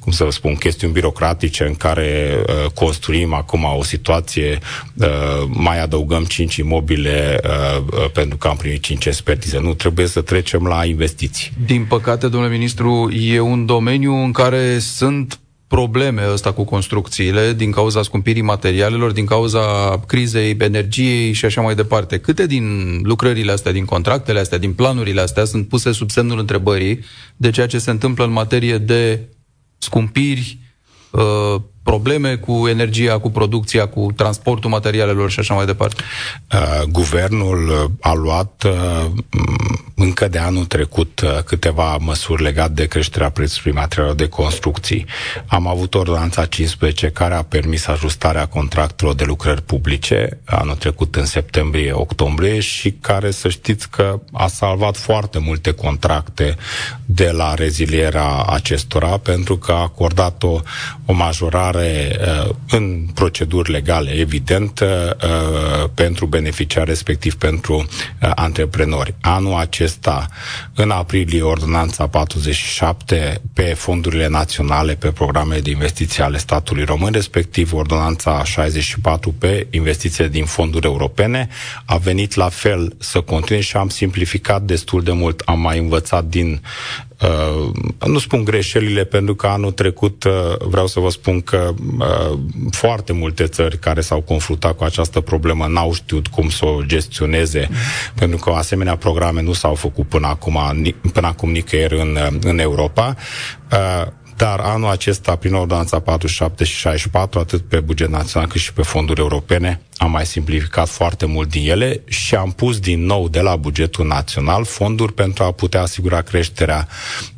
cum 0.00 0.12
să 0.12 0.24
vă 0.24 0.30
spun, 0.30 0.54
chestiuni 0.54 0.92
birocratice 0.92 1.64
în 1.64 1.74
care 1.74 2.36
uh, 2.46 2.70
construim 2.74 3.34
acum 3.34 3.64
o 3.78 3.82
situație, 3.82 4.58
uh, 4.94 5.06
mai 5.48 5.80
adăugăm 5.82 6.24
5 6.24 6.56
imobile 6.56 7.40
uh, 7.44 7.82
uh, 7.92 8.10
pentru 8.12 8.36
că 8.36 8.48
am 8.48 8.56
primit 8.56 8.82
5 8.82 9.04
expertize. 9.04 9.58
Nu, 9.60 9.74
trebuie 9.74 10.06
să 10.06 10.20
trecem 10.20 10.66
la 10.66 10.84
investiții. 10.84 11.50
Din 11.66 11.84
păcate, 11.84 12.28
domnule 12.28 12.52
ministru, 12.52 13.10
e 13.12 13.40
un 13.40 13.66
domeniu 13.66 14.12
în 14.14 14.32
care 14.32 14.78
sunt 14.78 15.38
probleme 15.68 16.32
ăsta 16.32 16.52
cu 16.52 16.64
construcțiile 16.64 17.52
din 17.52 17.70
cauza 17.70 18.02
scumpirii 18.02 18.42
materialelor, 18.42 19.12
din 19.12 19.24
cauza 19.24 19.60
crizei 20.06 20.56
energiei 20.58 21.32
și 21.32 21.44
așa 21.44 21.60
mai 21.60 21.74
departe. 21.74 22.18
Câte 22.18 22.46
din 22.46 22.98
lucrările 23.02 23.52
astea, 23.52 23.72
din 23.72 23.84
contractele 23.84 24.38
astea, 24.38 24.58
din 24.58 24.72
planurile 24.72 25.20
astea 25.20 25.44
sunt 25.44 25.68
puse 25.68 25.92
sub 25.92 26.10
semnul 26.10 26.38
întrebării 26.38 27.00
de 27.36 27.50
ceea 27.50 27.66
ce 27.66 27.78
se 27.78 27.90
întâmplă 27.90 28.24
în 28.24 28.32
materie 28.32 28.78
de 28.78 29.28
scumpiri, 29.78 30.58
uh, 31.10 31.60
probleme 31.90 32.36
cu 32.36 32.68
energia, 32.68 33.18
cu 33.18 33.30
producția, 33.30 33.86
cu 33.86 34.12
transportul 34.16 34.70
materialelor 34.70 35.30
și 35.30 35.40
așa 35.40 35.54
mai 35.54 35.66
departe? 35.66 36.02
Uh, 36.52 36.82
guvernul 36.88 37.90
a 38.00 38.12
luat 38.12 38.62
uh, 38.66 39.10
încă 39.94 40.28
de 40.28 40.38
anul 40.38 40.64
trecut 40.64 41.20
uh, 41.20 41.42
câteva 41.44 41.96
măsuri 42.00 42.42
legate 42.42 42.72
de 42.72 42.86
creșterea 42.86 43.30
prețului 43.30 43.72
materialelor 43.72 44.16
de 44.18 44.28
construcții. 44.28 45.06
Am 45.46 45.66
avut 45.66 45.94
ordonanța 45.94 46.44
15 46.44 47.08
care 47.08 47.34
a 47.34 47.42
permis 47.42 47.86
ajustarea 47.86 48.46
contractelor 48.46 49.14
de 49.14 49.24
lucrări 49.24 49.62
publice 49.62 50.40
anul 50.44 50.74
trecut 50.74 51.16
în 51.16 51.24
septembrie-octombrie 51.24 52.60
și 52.60 52.90
care 53.00 53.30
să 53.30 53.48
știți 53.48 53.90
că 53.90 54.20
a 54.32 54.46
salvat 54.46 54.96
foarte 54.96 55.38
multe 55.38 55.70
contracte 55.72 56.56
de 57.04 57.30
la 57.30 57.54
rezilierea 57.54 58.42
acestora 58.42 59.18
pentru 59.18 59.56
că 59.56 59.72
a 59.72 59.80
acordat 59.80 60.42
o, 60.42 60.60
o 61.06 61.12
majorare 61.12 61.75
uh, 61.78 62.54
în 62.70 63.06
proceduri 63.14 63.70
legale, 63.70 64.10
evident, 64.10 64.80
uh, 64.80 64.88
pentru 65.94 66.26
beneficiari, 66.26 66.88
respectiv 66.88 67.34
pentru 67.34 67.74
uh, 67.76 68.30
antreprenori. 68.34 69.14
Anul 69.20 69.54
acesta, 69.54 70.26
în 70.74 70.90
aprilie, 70.90 71.42
ordonanța 71.42 72.06
47 72.06 73.40
pe 73.52 73.62
fondurile 73.62 74.28
naționale, 74.28 74.94
pe 74.94 75.10
programe 75.12 75.58
de 75.58 75.70
investiții 75.70 76.22
ale 76.22 76.38
statului 76.38 76.84
român, 76.84 77.12
respectiv 77.12 77.72
ordonanța 77.72 78.44
64 78.44 79.32
pe 79.38 79.66
investiții 79.70 80.28
din 80.28 80.44
fonduri 80.44 80.86
europene, 80.86 81.48
a 81.84 81.96
venit 81.96 82.34
la 82.34 82.48
fel 82.48 82.94
să 82.98 83.20
continue 83.20 83.60
și 83.62 83.76
am 83.76 83.88
simplificat 83.88 84.62
destul 84.62 85.02
de 85.02 85.12
mult. 85.12 85.40
Am 85.44 85.60
mai 85.60 85.78
învățat 85.78 86.24
din 86.24 86.60
Uh, 87.22 87.70
nu 88.06 88.18
spun 88.18 88.44
greșelile, 88.44 89.04
pentru 89.04 89.34
că 89.34 89.46
anul 89.46 89.72
trecut 89.72 90.24
uh, 90.24 90.32
vreau 90.58 90.86
să 90.86 91.00
vă 91.00 91.10
spun 91.10 91.40
că 91.40 91.74
uh, 91.98 92.38
foarte 92.70 93.12
multe 93.12 93.46
țări 93.46 93.78
care 93.78 94.00
s-au 94.00 94.20
confruntat 94.20 94.76
cu 94.76 94.84
această 94.84 95.20
problemă 95.20 95.66
n-au 95.66 95.92
știut 95.92 96.26
cum 96.26 96.48
să 96.48 96.66
o 96.66 96.82
gestioneze, 96.82 97.66
mm. 97.70 97.76
pentru 98.14 98.38
că 98.38 98.50
asemenea 98.50 98.96
programe 98.96 99.42
nu 99.42 99.52
s-au 99.52 99.74
făcut 99.74 100.08
până 100.08 100.26
acum, 100.26 100.58
până 101.12 101.26
acum 101.26 101.50
nicăieri 101.50 102.00
în, 102.00 102.18
în 102.42 102.58
Europa. 102.58 103.16
Uh, 103.72 104.06
dar 104.36 104.60
anul 104.60 104.90
acesta, 104.90 105.36
prin 105.36 105.54
ordonanța 105.54 105.98
47 105.98 106.64
și 106.64 106.76
64, 106.76 107.38
atât 107.38 107.68
pe 107.68 107.80
buget 107.80 108.08
național 108.08 108.48
cât 108.48 108.60
și 108.60 108.72
pe 108.72 108.82
fonduri 108.82 109.20
europene, 109.20 109.80
am 109.96 110.10
mai 110.10 110.26
simplificat 110.26 110.88
foarte 110.88 111.26
mult 111.26 111.48
din 111.48 111.70
ele 111.70 112.02
și 112.04 112.34
am 112.34 112.50
pus 112.50 112.78
din 112.78 113.04
nou 113.04 113.28
de 113.28 113.40
la 113.40 113.56
bugetul 113.56 114.06
național 114.06 114.64
fonduri 114.64 115.12
pentru 115.12 115.44
a 115.44 115.50
putea 115.50 115.80
asigura 115.80 116.20
creșterea 116.20 116.88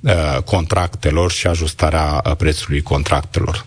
uh, 0.00 0.42
contractelor 0.44 1.30
și 1.30 1.46
ajustarea 1.46 2.22
uh, 2.24 2.36
prețului 2.36 2.82
contractelor. 2.82 3.64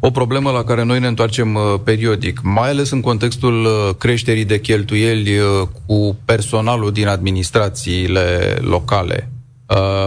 O 0.00 0.10
problemă 0.10 0.50
la 0.50 0.64
care 0.64 0.84
noi 0.84 1.00
ne 1.00 1.06
întoarcem 1.06 1.54
uh, 1.54 1.62
periodic, 1.84 2.40
mai 2.42 2.68
ales 2.68 2.90
în 2.90 3.00
contextul 3.00 3.64
uh, 3.64 3.94
creșterii 3.98 4.44
de 4.44 4.60
cheltuieli 4.60 5.38
uh, 5.38 5.68
cu 5.86 6.16
personalul 6.24 6.92
din 6.92 7.06
administrațiile 7.06 8.58
locale, 8.60 9.29
uh, 9.29 9.29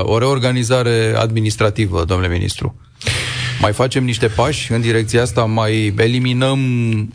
o 0.02 0.18
reorganizare 0.18 1.14
administrativă, 1.18 2.04
domnule 2.06 2.32
ministru. 2.34 2.76
Mai 3.60 3.74
facem 3.74 4.04
niște 4.04 4.28
pași 4.28 4.72
în 4.72 4.82
direcția 4.82 5.22
asta, 5.22 5.46
mai 5.46 5.94
eliminăm 5.98 6.60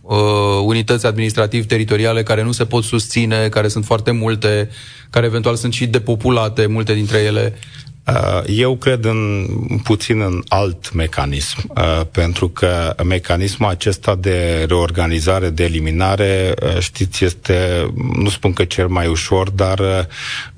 uh, 0.03 0.19
unități 0.65 1.07
administrativ-teritoriale 1.07 2.23
care 2.23 2.43
nu 2.43 2.53
se 2.53 2.65
pot 2.65 2.85
susține, 2.85 3.49
care 3.49 3.69
sunt 3.69 3.85
foarte 3.85 4.11
multe, 4.11 4.71
care 5.11 5.27
eventual 5.27 5.55
sunt 5.57 5.73
și 5.73 5.87
depopulate, 5.87 6.67
multe 6.67 6.95
dintre 6.95 7.19
ele. 7.19 7.59
Uh, 8.09 8.43
eu 8.47 8.77
cred 8.77 9.05
în 9.05 9.47
puțin 9.83 10.21
în 10.21 10.43
alt 10.49 10.93
mecanism, 10.93 11.57
uh, 11.69 12.01
pentru 12.11 12.49
că 12.49 12.95
mecanismul 13.05 13.69
acesta 13.69 14.15
de 14.15 14.65
reorganizare, 14.69 15.51
de 15.51 15.65
eliminare, 15.65 16.55
uh, 16.63 16.79
știți, 16.79 17.25
este, 17.25 17.91
nu 18.13 18.29
spun 18.29 18.53
că 18.53 18.65
cel 18.65 18.87
mai 18.87 19.07
ușor, 19.07 19.51
dar 19.51 20.09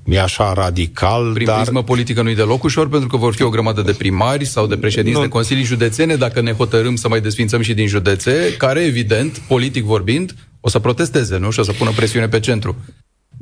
e 0.05 0.21
așa 0.21 0.53
radical. 0.53 1.33
Prin 1.33 1.47
dar... 1.47 1.61
prismă 1.61 1.83
politică 1.83 2.23
nu-i 2.23 2.35
deloc 2.35 2.63
ușor, 2.63 2.89
pentru 2.89 3.09
că 3.09 3.17
vor 3.17 3.35
fi 3.35 3.43
o 3.43 3.49
grămadă 3.49 3.83
de 3.83 3.93
primari 3.93 4.45
sau 4.45 4.67
de 4.67 4.77
președinți 4.77 5.19
nu... 5.19 5.25
de 5.25 5.31
consilii 5.31 5.65
județene, 5.65 6.17
dacă 6.17 6.41
ne 6.41 6.53
hotărâm 6.53 6.97
să 6.97 7.09
mai 7.09 7.21
desfințăm 7.21 7.63
și 7.63 7.75
din 7.75 7.87
județe, 7.87 8.55
care, 8.59 8.81
evident, 8.81 9.39
politic 9.39 9.85
vorbind, 9.85 10.35
o 10.61 10.69
să 10.69 10.79
protesteze, 10.79 11.37
nu? 11.37 11.51
Și 11.51 11.61
o 11.61 11.63
să 11.63 11.73
pună 11.73 11.91
presiune 11.97 12.29
pe 12.29 12.41
centru. 12.41 12.77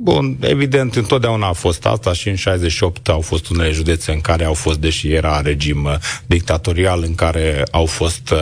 Bun, 0.01 0.37
evident, 0.39 0.95
întotdeauna 0.95 1.47
a 1.47 1.53
fost 1.53 1.85
asta 1.85 2.13
și 2.13 2.29
în 2.29 2.35
68 2.35 3.09
au 3.09 3.21
fost 3.21 3.49
unele 3.49 3.71
județe 3.71 4.11
în 4.11 4.21
care 4.21 4.45
au 4.45 4.53
fost, 4.53 4.79
deși 4.79 5.11
era 5.11 5.41
regim 5.41 5.83
uh, 5.83 5.95
dictatorial, 6.25 7.03
în 7.03 7.15
care 7.15 7.63
au 7.71 7.85
fost 7.85 8.29
uh, 8.29 8.37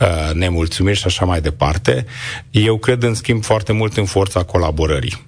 uh, 0.00 0.34
nemulțumiri 0.34 0.98
și 0.98 1.06
așa 1.06 1.24
mai 1.24 1.40
departe. 1.40 2.06
Eu 2.50 2.78
cred, 2.78 3.02
în 3.02 3.14
schimb, 3.14 3.44
foarte 3.44 3.72
mult 3.72 3.96
în 3.96 4.04
forța 4.04 4.42
colaborării. 4.42 5.26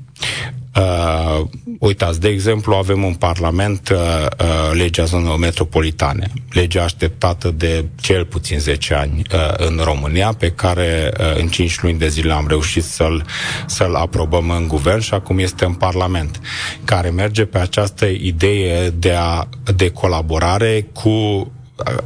Uh, 0.77 1.47
uitați, 1.79 2.21
de 2.21 2.29
exemplu, 2.29 2.75
avem 2.75 3.05
în 3.05 3.15
Parlament 3.15 3.89
uh, 3.89 3.99
uh, 3.99 4.71
legea 4.73 5.05
zonelor 5.05 5.39
metropolitane, 5.39 6.31
legea 6.51 6.83
așteptată 6.83 7.51
de 7.51 7.85
cel 8.01 8.25
puțin 8.25 8.59
10 8.59 8.95
ani 8.95 9.23
uh, 9.33 9.55
în 9.57 9.81
România, 9.83 10.33
pe 10.39 10.51
care 10.51 11.13
uh, 11.21 11.41
în 11.41 11.49
5 11.49 11.81
luni 11.83 11.99
de 11.99 12.09
zile 12.09 12.33
am 12.33 12.47
reușit 12.49 12.85
să-l, 12.85 13.25
să-l 13.67 13.95
aprobăm 13.95 14.51
în 14.51 14.69
guvern 14.69 15.01
și 15.01 15.15
acum 15.15 15.39
este 15.39 15.65
în 15.65 15.75
Parlament, 15.75 16.41
care 16.85 17.11
merge 17.11 17.45
pe 17.45 17.59
această 17.59 18.07
idee 18.07 18.91
de, 18.91 19.13
a, 19.13 19.49
de 19.77 19.91
colaborare 19.91 20.87
cu 20.93 21.09
uh, 21.09 21.97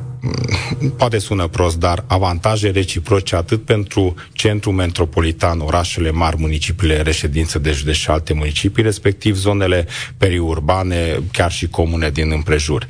poate 0.97 1.19
sună 1.19 1.47
prost, 1.47 1.79
dar 1.79 2.05
avantaje 2.07 2.71
reciproce 2.71 3.37
atât 3.37 3.65
pentru 3.65 4.15
centrul 4.33 4.73
metropolitan, 4.73 5.61
orașele 5.61 6.11
mari, 6.11 6.37
municipiile, 6.39 7.03
reședință 7.03 7.59
de 7.59 7.71
județ 7.71 7.95
și 7.95 8.11
alte 8.11 8.33
municipii, 8.33 8.83
respectiv 8.83 9.37
zonele 9.37 9.87
periurbane, 10.17 11.21
chiar 11.33 11.53
și 11.53 11.69
comune 11.69 12.11
din 12.11 12.31
împrejur. 12.31 12.87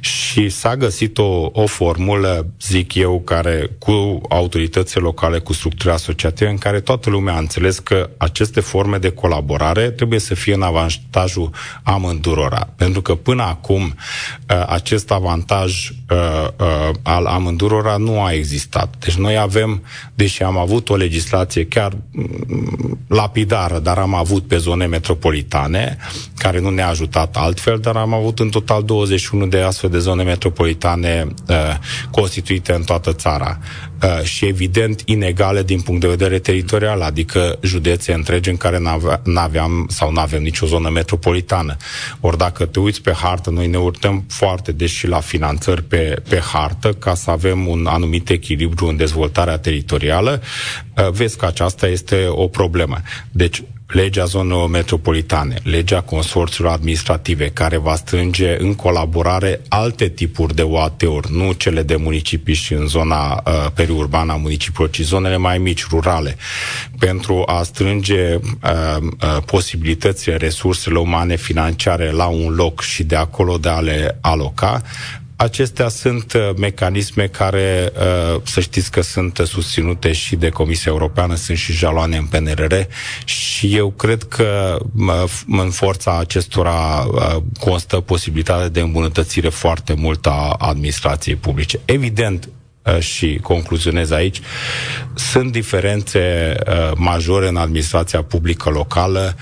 Și 0.00 0.48
s-a 0.48 0.76
găsit 0.76 1.18
o, 1.18 1.50
o 1.52 1.66
formulă, 1.66 2.46
zic 2.60 2.94
eu, 2.94 3.20
care 3.20 3.70
cu 3.78 4.20
autoritățile 4.28 5.02
locale, 5.02 5.38
cu 5.38 5.52
structura 5.52 5.92
asociative, 5.92 6.50
în 6.50 6.58
care 6.58 6.80
toată 6.80 7.10
lumea 7.10 7.34
a 7.34 7.38
înțeles 7.38 7.78
că 7.78 8.10
aceste 8.16 8.60
forme 8.60 8.98
de 8.98 9.10
colaborare 9.10 9.90
trebuie 9.90 10.18
să 10.18 10.34
fie 10.34 10.54
în 10.54 10.62
avantajul 10.62 11.50
amândurora. 11.82 12.68
Pentru 12.76 13.02
că 13.02 13.14
până 13.14 13.42
acum 13.42 13.82
uh, 13.82 14.64
acest 14.66 15.10
avantaj 15.10 15.90
uh, 16.12 16.48
uh, 16.58 16.94
al 17.02 17.26
amândurora 17.26 17.96
nu 17.96 18.22
a 18.22 18.32
existat. 18.32 18.94
Deci 18.98 19.14
noi 19.14 19.38
avem, 19.38 19.82
deși 20.14 20.42
am 20.42 20.56
avut 20.56 20.88
o 20.88 20.96
legislație 20.96 21.66
chiar 21.66 21.92
mm, 22.10 22.98
lapidară, 23.08 23.78
dar 23.78 23.98
am 23.98 24.14
avut 24.14 24.46
pe 24.46 24.56
zone 24.56 24.86
metropolitane, 24.86 25.96
care 26.36 26.60
nu 26.60 26.70
ne-a 26.70 26.88
ajutat 26.88 27.36
altfel, 27.36 27.78
dar 27.78 27.96
am 27.96 28.14
avut 28.14 28.38
în 28.38 28.50
total 28.50 28.82
21 28.82 29.46
de 29.46 29.60
astfel 29.60 29.90
de 29.90 29.98
zone 29.98 30.22
metropolitane 30.22 31.26
uh, 31.48 31.56
constituite 32.10 32.72
în 32.72 32.82
toată 32.82 33.12
țara. 33.12 33.58
Uh, 34.02 34.22
și 34.22 34.46
evident 34.46 35.02
inegale 35.04 35.62
din 35.62 35.80
punct 35.80 36.00
de 36.00 36.08
vedere 36.08 36.38
teritorial, 36.38 37.02
adică 37.02 37.58
județe 37.60 38.12
întregi 38.12 38.50
în 38.50 38.56
care 38.56 38.80
n-aveam 39.22 39.86
sau 39.88 40.12
n-avem 40.12 40.42
nicio 40.42 40.66
zonă 40.66 40.88
metropolitană. 40.88 41.76
Ori 42.20 42.38
dacă 42.38 42.66
te 42.66 42.80
uiți 42.80 43.02
pe 43.02 43.12
hartă, 43.12 43.50
noi 43.50 43.66
ne 43.66 43.78
urtăm 43.78 44.24
foarte 44.28 44.72
des 44.72 44.90
și 44.90 45.06
la 45.06 45.20
finanțări 45.20 45.82
pe, 45.82 46.22
pe 46.28 46.40
hartă 46.52 46.92
ca 46.92 47.14
să 47.14 47.30
avem 47.30 47.66
un 47.66 47.86
anumit 47.86 48.28
echilibru 48.28 48.86
în 48.86 48.96
dezvoltarea 48.96 49.58
teritorială, 49.58 50.42
uh, 50.96 51.10
vezi 51.10 51.36
că 51.36 51.46
aceasta 51.46 51.86
este 51.86 52.26
o 52.28 52.48
problemă. 52.48 53.00
Deci, 53.30 53.62
legea 53.92 54.24
zonelor 54.24 54.68
metropolitane, 54.68 55.56
legea 55.62 56.00
consorțiilor 56.00 56.72
administrative, 56.72 57.50
care 57.50 57.76
va 57.76 57.94
strânge 57.94 58.56
în 58.60 58.74
colaborare 58.74 59.60
alte 59.68 60.08
tipuri 60.08 60.54
de 60.54 60.62
OAT-uri, 60.62 61.32
nu 61.32 61.52
cele 61.52 61.82
de 61.82 61.96
municipii 61.96 62.54
și 62.54 62.72
în 62.72 62.86
zona 62.86 63.42
uh, 63.46 63.52
periurbană 63.74 64.32
a 64.32 64.36
municipiilor, 64.36 64.90
ci 64.90 65.00
zonele 65.00 65.36
mai 65.36 65.58
mici, 65.58 65.86
rurale, 65.86 66.36
pentru 66.98 67.42
a 67.46 67.62
strânge 67.62 68.34
uh, 68.34 68.40
uh, 69.00 69.42
posibilitățile, 69.46 70.36
resursele 70.36 70.98
umane, 70.98 71.36
financiare 71.36 72.10
la 72.10 72.26
un 72.26 72.54
loc 72.54 72.80
și 72.82 73.02
de 73.02 73.16
acolo 73.16 73.56
de 73.56 73.68
a 73.68 73.80
le 73.80 74.18
aloca, 74.20 74.82
Acestea 75.42 75.88
sunt 75.88 76.32
uh, 76.32 76.40
mecanisme 76.56 77.26
care, 77.26 77.92
uh, 77.96 78.40
să 78.44 78.60
știți 78.60 78.90
că 78.90 79.00
sunt 79.00 79.40
susținute 79.44 80.12
și 80.12 80.36
de 80.36 80.48
Comisia 80.48 80.92
Europeană, 80.92 81.34
sunt 81.34 81.58
și 81.58 81.72
jaloane 81.72 82.16
în 82.16 82.24
PNRR 82.24 82.74
și 83.24 83.76
eu 83.76 83.90
cred 83.90 84.22
că 84.22 84.78
în 85.48 85.70
forța 85.70 86.18
acestora 86.18 87.06
uh, 87.12 87.36
constă 87.60 87.96
posibilitatea 88.00 88.68
de 88.68 88.80
îmbunătățire 88.80 89.48
foarte 89.48 89.94
mult 89.94 90.26
a 90.26 90.56
administrației 90.58 91.36
publice. 91.36 91.80
Evident, 91.84 92.48
și 92.98 93.38
concluzionez 93.42 94.10
aici, 94.10 94.40
sunt 95.14 95.52
diferențe 95.52 96.54
majore 96.96 97.48
în 97.48 97.56
administrația 97.56 98.22
publică 98.22 98.70
locală 98.70 99.36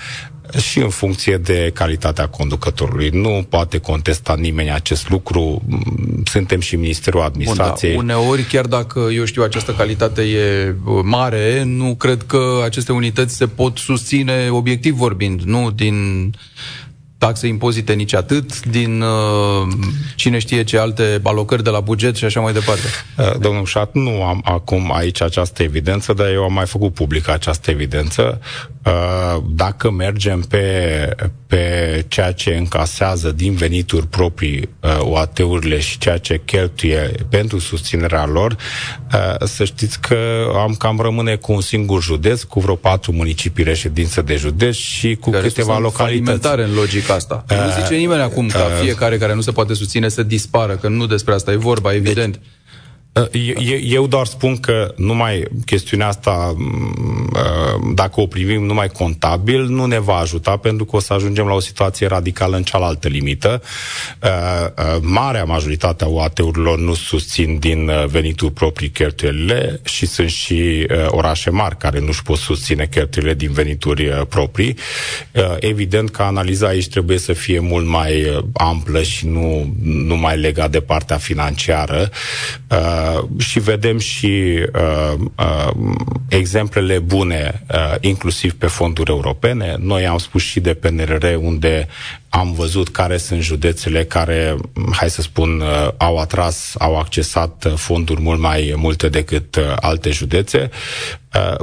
și 0.59 0.79
în 0.79 0.89
funcție 0.89 1.37
de 1.37 1.71
calitatea 1.73 2.27
conducătorului. 2.27 3.09
Nu 3.09 3.45
poate 3.49 3.77
contesta 3.77 4.35
nimeni 4.39 4.71
acest 4.71 5.09
lucru. 5.09 5.61
Suntem 6.23 6.59
și 6.59 6.75
Ministerul 6.75 7.21
Administrației. 7.21 7.95
Bun, 7.95 8.07
da. 8.07 8.17
Uneori, 8.17 8.43
chiar 8.43 8.65
dacă, 8.65 8.99
eu 9.13 9.25
știu, 9.25 9.43
această 9.43 9.71
calitate 9.71 10.21
e 10.21 10.75
mare, 11.03 11.63
nu 11.63 11.95
cred 11.95 12.23
că 12.27 12.61
aceste 12.63 12.91
unități 12.91 13.35
se 13.35 13.47
pot 13.47 13.77
susține 13.77 14.49
obiectiv 14.49 14.95
vorbind, 14.95 15.41
nu 15.41 15.71
din 15.71 16.29
taxe, 17.25 17.47
impozite, 17.47 17.93
nici 17.93 18.13
atât, 18.13 18.65
din 18.65 19.01
uh, 19.01 19.67
cine 20.15 20.39
știe 20.39 20.63
ce 20.63 20.77
alte 20.77 21.19
alocări 21.23 21.63
de 21.63 21.69
la 21.69 21.79
buget 21.79 22.15
și 22.15 22.25
așa 22.25 22.39
mai 22.39 22.53
departe. 22.53 22.87
Uh, 23.17 23.39
domnul 23.39 23.65
Șat, 23.65 23.93
nu 23.93 24.23
am 24.23 24.41
acum 24.45 24.93
aici 24.93 25.21
această 25.21 25.63
evidență, 25.63 26.13
dar 26.13 26.27
eu 26.31 26.43
am 26.43 26.53
mai 26.53 26.65
făcut 26.65 26.93
publică 26.93 27.31
această 27.31 27.71
evidență. 27.71 28.39
Uh, 28.85 29.43
dacă 29.49 29.91
mergem 29.91 30.41
pe, 30.41 30.65
pe 31.47 32.05
ceea 32.07 32.31
ce 32.31 32.55
încasează 32.55 33.31
din 33.31 33.53
venituri 33.53 34.07
proprii 34.07 34.69
uh, 34.79 34.97
OAT-urile 34.99 35.79
și 35.79 35.97
ceea 35.97 36.17
ce 36.17 36.41
cheltuie 36.45 37.11
pentru 37.29 37.59
susținerea 37.59 38.25
lor, 38.25 38.55
uh, 39.13 39.47
să 39.47 39.63
știți 39.63 39.99
că 39.99 40.17
am 40.55 40.75
cam 40.77 40.99
rămâne 40.99 41.35
cu 41.35 41.51
un 41.51 41.61
singur 41.61 42.01
județ, 42.01 42.41
cu 42.41 42.59
vreo 42.59 42.75
patru 42.75 43.11
municipii 43.11 43.63
reședință 43.63 44.21
de 44.21 44.35
județ 44.35 44.75
și 44.75 45.15
cu 45.15 45.29
care 45.29 45.47
câteva 45.47 45.77
localități. 45.79 46.47
în 46.47 46.73
logica 46.73 47.10
asta. 47.13 47.45
Uh, 47.51 47.57
nu 47.57 47.81
zice 47.81 47.95
nimeni 47.95 48.21
acum 48.21 48.47
ca 48.47 48.59
uh, 48.59 48.81
fiecare 48.81 49.17
care 49.17 49.35
nu 49.35 49.41
se 49.41 49.51
poate 49.51 49.73
susține 49.73 50.09
să 50.09 50.23
dispară, 50.23 50.75
că 50.75 50.87
nu 50.87 51.05
despre 51.05 51.33
asta 51.33 51.51
e 51.51 51.55
vorba, 51.55 51.93
evident. 51.93 52.33
Deci, 52.33 52.43
eu 53.83 54.07
doar 54.07 54.25
spun 54.25 54.57
că 54.57 54.93
numai 54.95 55.43
chestiunea 55.65 56.07
asta, 56.07 56.53
mm, 56.57 57.29
uh, 57.33 57.91
dacă 57.93 58.21
o 58.21 58.25
privim 58.25 58.63
numai 58.63 58.87
contabil, 58.87 59.65
nu 59.65 59.85
ne 59.85 59.99
va 59.99 60.15
ajuta 60.15 60.57
pentru 60.57 60.85
că 60.85 60.95
o 60.95 60.99
să 60.99 61.13
ajungem 61.13 61.45
la 61.45 61.53
o 61.53 61.59
situație 61.59 62.07
radicală 62.07 62.55
în 62.55 62.63
cealaltă 62.63 63.07
limită. 63.07 63.61
Uh, 64.23 64.29
uh, 64.77 64.99
marea 65.01 65.43
majoritate 65.43 66.03
a 66.03 66.07
UAT-urilor 66.07 66.79
nu 66.79 66.93
susțin 66.93 67.59
din 67.59 67.91
venituri 68.07 68.53
proprii 68.53 68.89
cheltuielile 68.89 69.79
și 69.83 70.05
sunt 70.05 70.29
și 70.29 70.87
orașe 71.07 71.49
mari 71.49 71.77
care 71.77 71.99
nu-și 71.99 72.23
pot 72.23 72.37
susține 72.37 72.87
cheltuielile 72.91 73.35
din 73.35 73.51
venituri 73.51 74.25
proprii. 74.29 74.77
Evident 75.59 76.09
că 76.09 76.21
analiza 76.21 76.67
aici 76.67 76.87
trebuie 76.87 77.17
să 77.17 77.33
fie 77.33 77.59
mult 77.59 77.87
mai 77.87 78.43
amplă 78.53 79.01
și 79.01 79.27
nu, 79.27 79.73
nu 79.81 80.17
mai 80.17 80.37
legat 80.37 80.71
de 80.71 80.79
partea 80.79 81.17
financiară 81.17 82.11
Uh, 82.71 83.00
și 83.37 83.59
vedem 83.59 83.97
și 83.97 84.65
uh, 84.73 85.19
uh, 85.37 85.71
exemplele 86.29 86.99
bune, 86.99 87.63
uh, 87.73 87.95
inclusiv 87.99 88.53
pe 88.53 88.67
fonduri 88.67 89.09
europene. 89.09 89.75
Noi 89.79 90.07
am 90.07 90.17
spus 90.17 90.41
și 90.41 90.59
de 90.59 90.73
PNRR, 90.73 91.25
unde 91.39 91.87
am 92.33 92.53
văzut 92.53 92.89
care 92.89 93.17
sunt 93.17 93.41
județele 93.41 94.03
care, 94.03 94.55
hai 94.91 95.09
să 95.09 95.21
spun, 95.21 95.59
uh, 95.59 95.87
au 95.97 96.17
atras, 96.17 96.75
au 96.77 96.97
accesat 96.97 97.65
uh, 97.65 97.73
fonduri 97.75 98.21
mult 98.21 98.39
mai 98.39 98.73
multe 98.77 99.09
decât 99.09 99.55
uh, 99.55 99.63
alte 99.75 100.09
județe. 100.09 100.69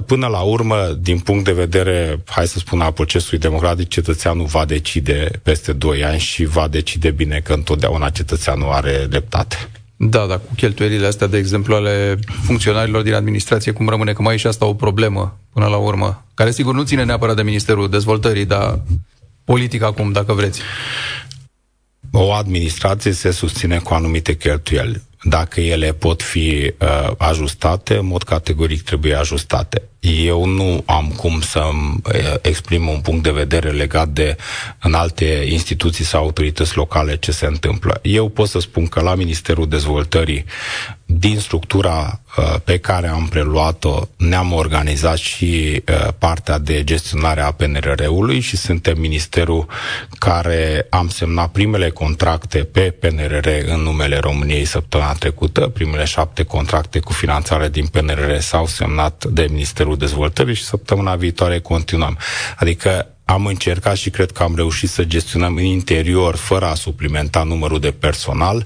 Până 0.06 0.26
la 0.26 0.40
urmă, 0.40 0.96
din 1.00 1.18
punct 1.18 1.44
de 1.44 1.52
vedere, 1.52 2.22
hai 2.26 2.46
să 2.46 2.58
spun, 2.58 2.80
al 2.80 2.92
procesului 2.92 3.38
democratic, 3.38 3.88
cetățeanul 3.88 4.46
va 4.46 4.64
decide 4.64 5.30
peste 5.42 5.72
2 5.72 6.04
ani 6.04 6.18
și 6.18 6.44
va 6.44 6.68
decide 6.68 7.10
bine 7.10 7.40
că 7.44 7.52
întotdeauna 7.52 8.10
cetățeanul 8.10 8.70
are 8.70 9.06
dreptate. 9.08 9.56
Da, 10.00 10.26
dar 10.26 10.38
cu 10.38 10.54
cheltuielile 10.56 11.06
astea, 11.06 11.26
de 11.26 11.36
exemplu, 11.36 11.74
ale 11.74 12.18
funcționarilor 12.44 13.02
din 13.02 13.14
administrație, 13.14 13.72
cum 13.72 13.88
rămâne 13.88 14.12
că 14.12 14.22
mai 14.22 14.34
e 14.34 14.38
și 14.38 14.46
asta 14.46 14.66
o 14.66 14.74
problemă 14.74 15.38
până 15.52 15.66
la 15.66 15.76
urmă, 15.76 16.24
care 16.34 16.50
sigur 16.50 16.74
nu 16.74 16.82
ține 16.84 17.04
neapărat 17.04 17.36
de 17.36 17.42
Ministerul 17.42 17.90
Dezvoltării, 17.90 18.44
dar 18.44 18.80
politic 19.44 19.82
acum, 19.82 20.12
dacă 20.12 20.32
vreți. 20.32 20.60
O 22.12 22.32
administrație 22.32 23.12
se 23.12 23.30
susține 23.30 23.78
cu 23.78 23.94
anumite 23.94 24.36
cheltuieli. 24.36 25.02
Dacă 25.22 25.60
ele 25.60 25.92
pot 25.92 26.22
fi 26.22 26.74
uh, 26.78 27.10
ajustate, 27.18 27.94
în 27.96 28.06
mod 28.06 28.22
categoric 28.22 28.82
trebuie 28.82 29.14
ajustate. 29.14 29.82
Eu 30.00 30.44
nu 30.44 30.82
am 30.86 31.12
cum 31.16 31.40
să 31.40 31.60
uh, 31.60 32.34
exprim 32.42 32.88
un 32.88 33.00
punct 33.00 33.22
de 33.22 33.30
vedere 33.30 33.70
legat 33.70 34.08
de 34.08 34.36
în 34.80 34.94
alte 34.94 35.46
instituții 35.50 36.04
sau 36.04 36.22
autorități 36.22 36.76
locale 36.76 37.16
ce 37.16 37.32
se 37.32 37.46
întâmplă. 37.46 37.98
Eu 38.02 38.28
pot 38.28 38.48
să 38.48 38.58
spun 38.58 38.86
că 38.86 39.00
la 39.00 39.14
Ministerul 39.14 39.68
Dezvoltării 39.68 40.44
din 41.04 41.38
structura 41.38 42.20
uh, 42.24 42.27
pe 42.64 42.78
care 42.78 43.08
am 43.08 43.26
preluat-o 43.26 44.00
ne-am 44.16 44.52
organizat 44.52 45.16
și 45.16 45.82
uh, 45.88 46.08
partea 46.18 46.58
de 46.58 46.84
gestionare 46.84 47.40
a 47.40 47.50
PNRR-ului 47.50 48.40
și 48.40 48.56
suntem 48.56 49.00
ministerul 49.00 49.66
care 50.18 50.86
am 50.90 51.08
semnat 51.08 51.50
primele 51.50 51.90
contracte 51.90 52.58
pe 52.58 52.80
PNRR 52.80 53.48
în 53.66 53.80
numele 53.80 54.18
României 54.18 54.64
săptămâna 54.64 55.12
trecută. 55.12 55.60
Primele 55.68 56.04
șapte 56.04 56.42
contracte 56.42 56.98
cu 56.98 57.12
finanțare 57.12 57.68
din 57.68 57.86
PNRR 57.86 58.38
s-au 58.38 58.66
semnat 58.66 59.24
de 59.24 59.46
Ministerul 59.50 59.96
Dezvoltării 59.96 60.54
și 60.54 60.64
săptămâna 60.64 61.14
viitoare 61.16 61.58
continuăm. 61.60 62.18
Adică 62.56 63.06
am 63.30 63.46
încercat 63.46 63.96
și 63.96 64.10
cred 64.10 64.30
că 64.30 64.42
am 64.42 64.52
reușit 64.56 64.88
să 64.88 65.04
gestionăm 65.04 65.56
în 65.56 65.64
interior, 65.64 66.36
fără 66.36 66.64
a 66.66 66.74
suplimenta 66.74 67.42
numărul 67.42 67.80
de 67.80 67.90
personal, 67.90 68.56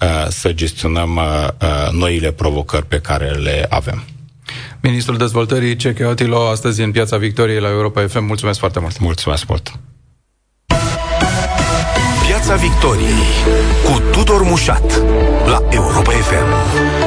uh, 0.00 0.26
să 0.28 0.52
gestionăm 0.52 1.16
uh, 1.16 1.48
uh, 1.62 1.92
noile 1.92 2.32
provocări 2.32 2.86
pe 2.86 3.00
care 3.00 3.30
le 3.30 3.66
avem. 3.68 4.02
Ministrul 4.80 5.16
Dezvoltării, 5.16 5.76
Ceche 5.76 6.04
Otilo, 6.04 6.48
astăzi 6.48 6.82
în 6.82 6.90
Piața 6.90 7.16
Victoriei 7.16 7.60
la 7.60 7.68
Europa 7.68 8.06
FM. 8.06 8.24
Mulțumesc 8.24 8.58
foarte 8.58 8.80
mult! 8.80 8.98
Mulțumesc 8.98 9.46
mult! 9.46 9.72
Piața 12.26 12.54
Victoriei 12.54 13.22
cu 13.84 14.02
Tudor 14.10 14.42
Mușat 14.42 15.02
la 15.46 15.62
Europa 15.70 16.10
FM. 16.10 17.01